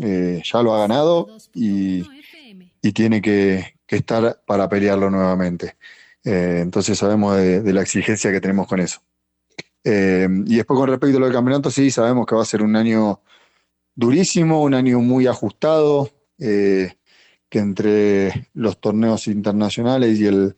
eh, 0.00 0.42
ya 0.44 0.62
lo 0.62 0.74
ha 0.74 0.80
ganado 0.80 1.28
y, 1.54 2.02
y 2.82 2.92
tiene 2.92 3.22
que, 3.22 3.76
estar 3.86 4.42
para 4.44 4.68
pelearlo 4.68 5.10
nuevamente. 5.10 5.76
Eh, 6.24 6.58
entonces 6.60 6.98
sabemos 6.98 7.36
de, 7.36 7.72
la 7.72 7.82
exigencia 7.82 8.32
que 8.32 8.40
tenemos 8.40 8.66
con 8.66 8.80
eso. 8.80 9.00
Y 9.84 10.56
después 10.56 10.76
con 10.76 10.88
respecto 10.88 11.18
a 11.18 11.20
lo 11.20 11.26
del 11.26 11.34
campeonato, 11.34 11.70
sí, 11.70 11.92
sabemos 11.92 12.26
que 12.26 12.34
va 12.34 12.42
a 12.42 12.46
ser 12.46 12.62
un 12.62 12.74
año 12.74 13.20
durísimo, 13.94 14.60
un 14.60 14.74
año 14.74 14.98
muy 14.98 15.28
ajustado, 15.28 16.10
que 16.36 16.96
entre 17.52 18.48
los 18.54 18.80
torneos 18.80 19.28
internacionales 19.28 20.18
y, 20.18 20.26
el, 20.26 20.56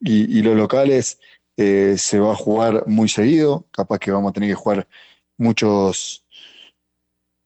y 0.00 0.42
los 0.42 0.56
locales 0.56 1.20
eh, 1.60 1.96
se 1.98 2.20
va 2.20 2.32
a 2.32 2.36
jugar 2.36 2.84
muy 2.86 3.08
seguido, 3.08 3.66
capaz 3.72 3.98
que 3.98 4.12
vamos 4.12 4.30
a 4.30 4.32
tener 4.32 4.48
que 4.48 4.54
jugar 4.54 4.86
muchos, 5.36 6.24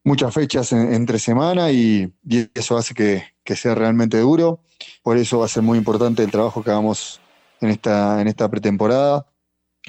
muchas 0.03 0.31
fechas 0.31 0.71
en, 0.71 0.93
entre 0.93 1.17
semana 1.17 1.71
y, 1.71 2.13
eso 2.53 2.77
hace 2.77 2.93
que, 2.93 3.55
sea 3.55 3.73
realmente 3.73 4.19
duro. 4.19 4.61
Por 5.01 5.17
eso 5.17 5.39
va 5.39 5.45
a 5.45 5.47
ser 5.49 5.63
muy 5.63 5.79
importante 5.79 6.23
el 6.23 6.29
trabajo 6.29 6.63
que 6.63 6.69
hagamos 6.69 7.21
en 7.59 7.69
esta, 7.69 8.21
en 8.21 8.27
esta 8.27 8.47
pretemporada 8.49 9.25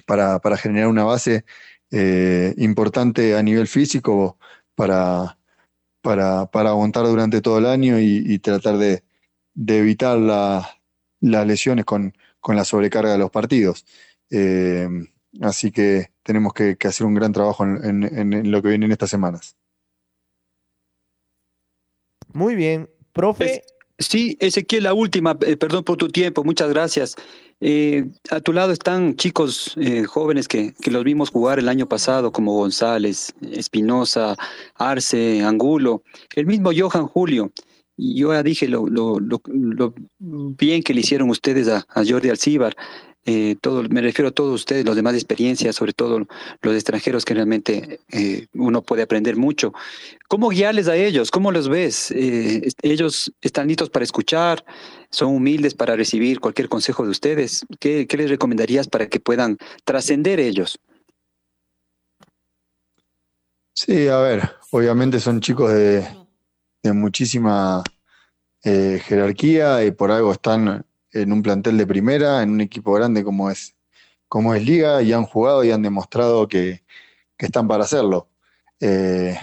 para, 0.06 0.38
para 0.40 0.56
generar 0.56 0.88
una 0.88 1.04
base 1.04 1.44
eh, 1.90 2.54
importante 2.56 3.36
a 3.36 3.42
nivel 3.42 3.68
físico 3.68 4.38
para, 4.74 5.38
para, 6.00 6.48
aguantar 6.70 7.04
durante 7.04 7.42
todo 7.42 7.58
el 7.58 7.66
año 7.66 8.00
y, 8.00 8.38
tratar 8.38 8.78
de, 8.78 9.04
de 9.52 9.78
evitar 9.80 10.16
la, 10.16 10.80
las 11.20 11.46
lesiones 11.46 11.84
con, 11.84 12.14
con 12.40 12.56
la 12.56 12.64
sobrecarga 12.64 13.12
de 13.12 13.18
los 13.18 13.30
partidos. 13.30 13.84
Eh, 14.30 14.88
así 15.40 15.70
que 15.70 16.10
tenemos 16.22 16.52
que, 16.52 16.76
que, 16.76 16.88
hacer 16.88 17.06
un 17.06 17.14
gran 17.14 17.32
trabajo 17.32 17.64
en, 17.64 18.02
en, 18.04 18.32
en, 18.32 18.50
lo 18.50 18.62
que 18.62 18.68
viene 18.68 18.86
en 18.86 18.92
estas 18.92 19.10
semanas. 19.10 19.56
Muy 22.32 22.54
bien, 22.54 22.90
profe. 23.12 23.54
Es, 23.54 23.62
sí, 23.98 24.36
Ezequiel, 24.40 24.84
la 24.84 24.94
última, 24.94 25.36
eh, 25.46 25.56
perdón 25.56 25.84
por 25.84 25.96
tu 25.96 26.08
tiempo, 26.08 26.42
muchas 26.42 26.68
gracias. 26.68 27.14
Eh, 27.60 28.06
a 28.30 28.40
tu 28.40 28.52
lado 28.52 28.72
están 28.72 29.14
chicos 29.16 29.74
eh, 29.76 30.04
jóvenes 30.04 30.48
que, 30.48 30.74
que, 30.74 30.90
los 30.90 31.04
vimos 31.04 31.30
jugar 31.30 31.58
el 31.58 31.68
año 31.68 31.88
pasado, 31.88 32.32
como 32.32 32.54
González, 32.54 33.32
Espinosa, 33.52 34.36
Arce, 34.74 35.42
Angulo, 35.42 36.02
el 36.34 36.46
mismo 36.46 36.70
Johan 36.76 37.06
Julio. 37.06 37.52
Y 37.96 38.16
yo 38.18 38.32
ya 38.32 38.42
dije 38.42 38.66
lo, 38.66 38.88
lo, 38.88 39.20
lo, 39.20 39.40
lo 39.46 39.94
bien 40.18 40.82
que 40.82 40.92
le 40.92 41.00
hicieron 41.00 41.30
ustedes 41.30 41.68
a, 41.68 41.86
a 41.88 42.02
Jordi 42.04 42.28
Alcíbar 42.28 42.74
eh, 43.26 43.56
me 43.90 44.00
refiero 44.00 44.28
a 44.28 44.32
todos 44.32 44.54
ustedes, 44.54 44.84
los 44.84 44.96
demás 44.96 45.12
de 45.14 45.18
experiencia, 45.18 45.72
sobre 45.72 45.92
todo 45.92 46.26
los 46.62 46.74
extranjeros 46.74 47.24
que 47.24 47.34
realmente 47.34 48.00
eh, 48.10 48.46
uno 48.54 48.82
puede 48.82 49.02
aprender 49.02 49.36
mucho. 49.36 49.72
¿Cómo 50.28 50.50
guiarles 50.50 50.88
a 50.88 50.96
ellos? 50.96 51.30
¿Cómo 51.30 51.50
los 51.50 51.68
ves? 51.68 52.10
Eh, 52.10 52.68
ellos 52.82 53.32
están 53.40 53.68
listos 53.68 53.90
para 53.90 54.04
escuchar, 54.04 54.64
son 55.10 55.34
humildes 55.34 55.74
para 55.74 55.96
recibir 55.96 56.40
cualquier 56.40 56.68
consejo 56.68 57.04
de 57.04 57.10
ustedes. 57.10 57.64
¿Qué, 57.78 58.06
qué 58.06 58.16
les 58.16 58.30
recomendarías 58.30 58.88
para 58.88 59.08
que 59.08 59.20
puedan 59.20 59.58
trascender 59.84 60.40
ellos? 60.40 60.78
Sí, 63.72 64.06
a 64.08 64.18
ver, 64.18 64.50
obviamente 64.70 65.18
son 65.18 65.40
chicos 65.40 65.72
de, 65.72 66.06
de 66.82 66.92
muchísima 66.92 67.82
eh, 68.62 69.02
jerarquía 69.04 69.84
y 69.84 69.90
por 69.90 70.10
algo 70.10 70.32
están 70.32 70.86
en 71.14 71.32
un 71.32 71.42
plantel 71.42 71.78
de 71.78 71.86
primera, 71.86 72.42
en 72.42 72.50
un 72.50 72.60
equipo 72.60 72.92
grande 72.92 73.24
como 73.24 73.50
es, 73.50 73.76
como 74.28 74.54
es 74.54 74.64
Liga, 74.64 75.00
y 75.02 75.12
han 75.12 75.24
jugado 75.24 75.64
y 75.64 75.70
han 75.70 75.82
demostrado 75.82 76.48
que, 76.48 76.82
que 77.38 77.46
están 77.46 77.68
para 77.68 77.84
hacerlo. 77.84 78.28
Eh, 78.80 79.38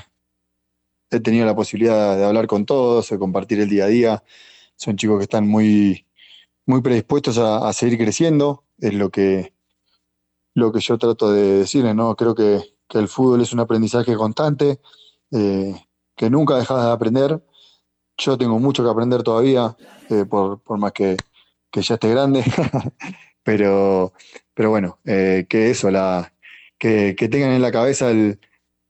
he 1.09 1.19
tenido 1.19 1.45
la 1.45 1.55
posibilidad 1.55 2.17
de 2.17 2.25
hablar 2.25 2.47
con 2.47 2.65
todos, 2.65 3.09
de 3.09 3.17
compartir 3.17 3.59
el 3.61 3.69
día 3.69 3.85
a 3.85 3.87
día. 3.87 4.23
Son 4.75 4.97
chicos 4.97 5.17
que 5.17 5.23
están 5.23 5.47
muy, 5.47 6.05
muy 6.65 6.81
predispuestos 6.81 7.37
a, 7.37 7.67
a 7.67 7.73
seguir 7.73 7.97
creciendo, 7.97 8.65
es 8.79 8.93
lo 8.93 9.09
que, 9.09 9.53
lo 10.53 10.71
que 10.71 10.79
yo 10.81 10.97
trato 10.97 11.31
de 11.31 11.59
decirles, 11.59 11.95
¿no? 11.95 12.15
Creo 12.15 12.35
que, 12.35 12.61
que 12.89 12.97
el 12.97 13.07
fútbol 13.07 13.41
es 13.41 13.53
un 13.53 13.61
aprendizaje 13.61 14.15
constante, 14.15 14.81
eh, 15.31 15.73
que 16.15 16.29
nunca 16.29 16.57
dejas 16.57 16.83
de 16.85 16.91
aprender. 16.91 17.43
Yo 18.17 18.37
tengo 18.37 18.59
mucho 18.59 18.83
que 18.83 18.89
aprender 18.89 19.23
todavía, 19.23 19.75
eh, 20.09 20.25
por, 20.25 20.61
por, 20.61 20.77
más 20.77 20.91
que, 20.91 21.15
que, 21.71 21.81
ya 21.81 21.95
esté 21.95 22.09
grande, 22.09 22.43
pero, 23.43 24.13
pero 24.53 24.69
bueno, 24.69 24.99
eh, 25.05 25.45
que 25.49 25.69
eso, 25.71 25.89
la, 25.91 26.33
que, 26.77 27.15
que, 27.17 27.29
tengan 27.29 27.51
en 27.51 27.61
la 27.61 27.71
cabeza 27.71 28.11
el, 28.11 28.39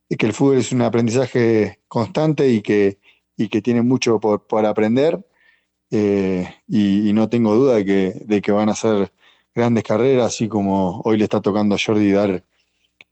que 0.09 0.25
el 0.25 0.33
fútbol 0.33 0.57
es 0.57 0.71
un 0.71 0.81
aprendizaje 0.81 1.79
constante 1.87 2.49
y 2.49 2.61
que, 2.61 2.99
y 3.37 3.49
que 3.49 3.61
tiene 3.61 3.81
mucho 3.81 4.19
por, 4.19 4.65
aprender. 4.65 5.25
Y, 5.93 7.09
y, 7.09 7.11
no 7.11 7.27
tengo 7.27 7.53
duda 7.53 7.75
de 7.75 7.85
que, 7.85 8.13
de 8.23 8.41
que 8.41 8.53
van 8.53 8.69
a 8.69 8.71
hacer 8.71 9.11
grandes 9.53 9.83
carreras, 9.83 10.27
así 10.27 10.47
como 10.47 11.01
hoy 11.01 11.17
le 11.17 11.25
está 11.25 11.41
tocando 11.41 11.75
a 11.75 11.77
Jordi 11.83 12.11
dar 12.11 12.43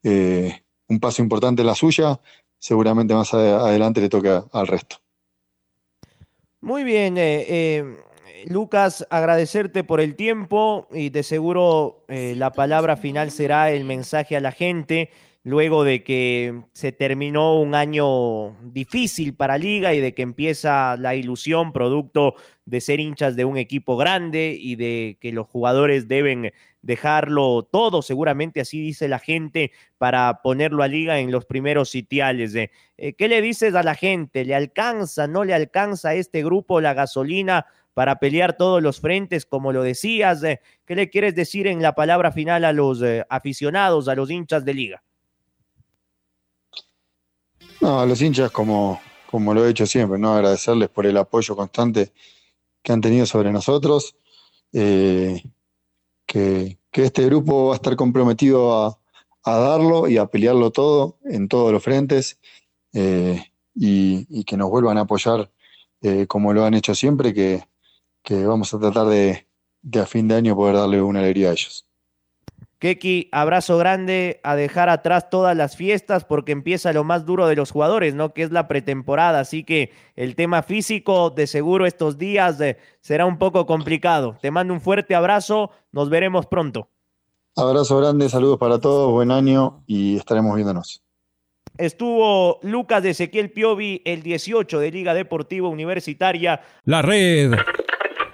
eh, 0.04 0.64
un 0.88 1.00
paso 1.00 1.22
importante 1.22 1.62
en 1.62 1.68
la 1.68 1.76
suya, 1.76 2.20
seguramente 2.58 3.14
más 3.14 3.34
adelante 3.34 4.02
le 4.02 4.10
toca 4.10 4.46
al 4.52 4.68
resto. 4.68 4.98
Muy 6.62 6.84
bien, 6.84 7.18
eh, 7.18 7.46
eh, 7.48 7.98
Lucas, 8.48 9.06
agradecerte 9.10 9.84
por 9.84 10.02
el 10.02 10.16
tiempo 10.16 10.88
y 10.92 11.10
de 11.10 11.24
seguro 11.24 12.06
eh, 12.08 12.34
la 12.38 12.52
palabra 12.52 12.98
final 12.98 13.32
será 13.32 13.72
el 13.72 13.84
mensaje 13.86 14.36
a 14.38 14.42
la 14.42 14.52
gente 14.52 15.10
luego 15.44 15.84
de 15.84 16.04
que 16.04 16.64
se 16.74 16.92
terminó 16.92 17.60
un 17.60 17.74
año 17.74 18.58
difícil 18.62 19.34
para 19.34 19.58
Liga 19.58 19.94
y 19.94 20.00
de 20.00 20.14
que 20.14 20.22
empieza 20.22 20.98
la 20.98 21.16
ilusión 21.16 21.72
producto 21.72 22.36
de 22.66 22.82
ser 22.82 23.00
hinchas 23.00 23.36
de 23.36 23.46
un 23.46 23.58
equipo 23.58 23.98
grande 23.98 24.56
y 24.60 24.76
de 24.76 25.18
que 25.20 25.32
los 25.32 25.48
jugadores 25.48 26.08
deben 26.08 26.52
dejarlo 26.82 27.64
todo, 27.64 28.02
seguramente 28.02 28.62
así 28.62 28.80
dice 28.82 29.08
la 29.08 29.20
gente, 29.20 29.72
para 29.98 30.42
ponerlo 30.42 30.84
a 30.84 30.88
Liga 30.88 31.20
en 31.20 31.32
los 31.32 31.46
primeros 31.46 31.90
sitiales. 31.90 32.54
Eh, 32.56 32.70
¿Qué 33.18 33.28
le 33.28 33.42
dices 33.42 33.76
a 33.76 33.84
la 33.84 33.96
gente? 33.96 34.46
¿Le 34.46 34.56
alcanza, 34.56 35.28
no 35.28 35.44
le 35.44 35.54
alcanza 35.54 36.10
a 36.10 36.16
este 36.16 36.44
grupo 36.44 36.80
la 36.80 36.94
gasolina? 36.94 37.66
Para 38.00 38.18
pelear 38.18 38.56
todos 38.56 38.82
los 38.82 39.02
frentes, 39.02 39.46
como 39.46 39.74
lo 39.74 39.84
decías. 39.84 40.42
Eh, 40.44 40.62
¿Qué 40.86 40.96
le 40.96 41.10
quieres 41.10 41.36
decir 41.36 41.68
en 41.68 41.82
la 41.82 41.96
palabra 41.96 42.32
final 42.32 42.64
a 42.64 42.72
los 42.72 43.02
eh, 43.02 43.26
aficionados, 43.30 44.08
a 44.08 44.16
los 44.16 44.32
hinchas 44.32 44.64
de 44.64 44.74
liga? 44.74 45.04
No, 47.82 48.00
a 48.00 48.06
los 48.06 48.22
hinchas, 48.22 48.52
como, 48.52 49.02
como 49.30 49.54
lo 49.54 49.66
he 49.66 49.72
hecho 49.72 49.86
siempre, 49.86 50.18
¿no? 50.18 50.34
Agradecerles 50.34 50.88
por 50.88 51.08
el 51.08 51.18
apoyo 51.18 51.58
constante 51.58 52.14
que 52.82 52.94
han 52.94 53.02
tenido 53.02 53.26
sobre 53.26 53.52
nosotros. 53.52 54.16
Eh, 54.72 55.44
que, 56.26 56.80
que, 56.92 57.04
este 57.04 57.26
grupo 57.26 57.66
va 57.66 57.74
a 57.74 57.76
estar 57.76 57.98
comprometido 57.98 58.82
a, 58.82 58.98
a, 59.44 59.58
darlo 59.58 60.08
y 60.08 60.16
a 60.16 60.28
pelearlo 60.28 60.72
todo 60.72 61.18
en 61.26 61.50
todos 61.50 61.74
los 61.74 61.84
frentes 61.84 62.40
y, 62.94 64.44
que 64.46 64.56
nos 64.56 64.70
vuelvan 64.70 64.98
a 64.98 65.02
apoyar 65.02 65.52
como 66.30 66.54
lo 66.54 66.64
han 66.64 66.76
hecho 66.76 66.96
siempre, 66.96 67.34
que, 67.34 67.68
que 68.24 68.46
vamos 68.46 68.74
a 68.74 68.80
tratar 68.80 69.08
de, 69.08 69.48
de, 69.82 70.00
a 70.00 70.06
fin 70.06 70.28
de 70.28 70.36
año 70.36 70.56
poder 70.56 70.76
darle 70.76 71.02
una 71.02 71.20
alegría 71.20 71.50
a 71.50 71.52
ellos. 71.54 71.90
Keki, 72.80 73.28
abrazo 73.34 73.78
grande 73.78 74.40
a 74.42 74.56
dejar 74.56 74.88
atrás 74.88 75.30
todas 75.30 75.56
las 75.56 75.76
fiestas 75.76 76.24
porque 76.24 76.54
empieza 76.54 76.94
lo 76.94 77.04
más 77.04 77.26
duro 77.26 77.48
de 77.48 77.58
los 77.58 77.72
jugadores, 77.72 78.16
¿no? 78.16 78.34
Que 78.34 78.44
es 78.44 78.52
la 78.52 78.70
pretemporada. 78.70 79.42
Así 79.42 79.66
que 79.66 79.92
el 80.16 80.36
tema 80.36 80.64
físico, 80.64 81.30
de 81.30 81.46
seguro 81.46 81.86
estos 81.86 82.18
días 82.18 82.58
de, 82.58 82.78
será 83.02 83.26
un 83.26 83.38
poco 83.38 83.66
complicado. 83.66 84.38
Te 84.42 84.50
mando 84.50 84.74
un 84.74 84.80
fuerte 84.80 85.14
abrazo, 85.14 85.72
nos 85.92 86.10
veremos 86.10 86.46
pronto. 86.46 86.88
Abrazo 87.58 87.98
grande, 87.98 88.30
saludos 88.30 88.58
para 88.58 88.80
todos, 88.80 89.12
buen 89.12 89.32
año 89.32 89.84
y 89.86 90.16
estaremos 90.16 90.56
viéndonos. 90.56 91.04
Estuvo 91.78 92.60
Lucas 92.62 93.04
de 93.04 93.10
Ezequiel 93.10 93.52
Piovi, 93.52 94.02
el 94.06 94.24
18 94.24 94.80
de 94.80 94.92
Liga 94.92 95.14
Deportiva 95.14 95.68
Universitaria. 95.68 96.62
La 96.86 97.02
red 97.02 97.54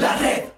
La 0.00 0.16
red. 0.16 0.48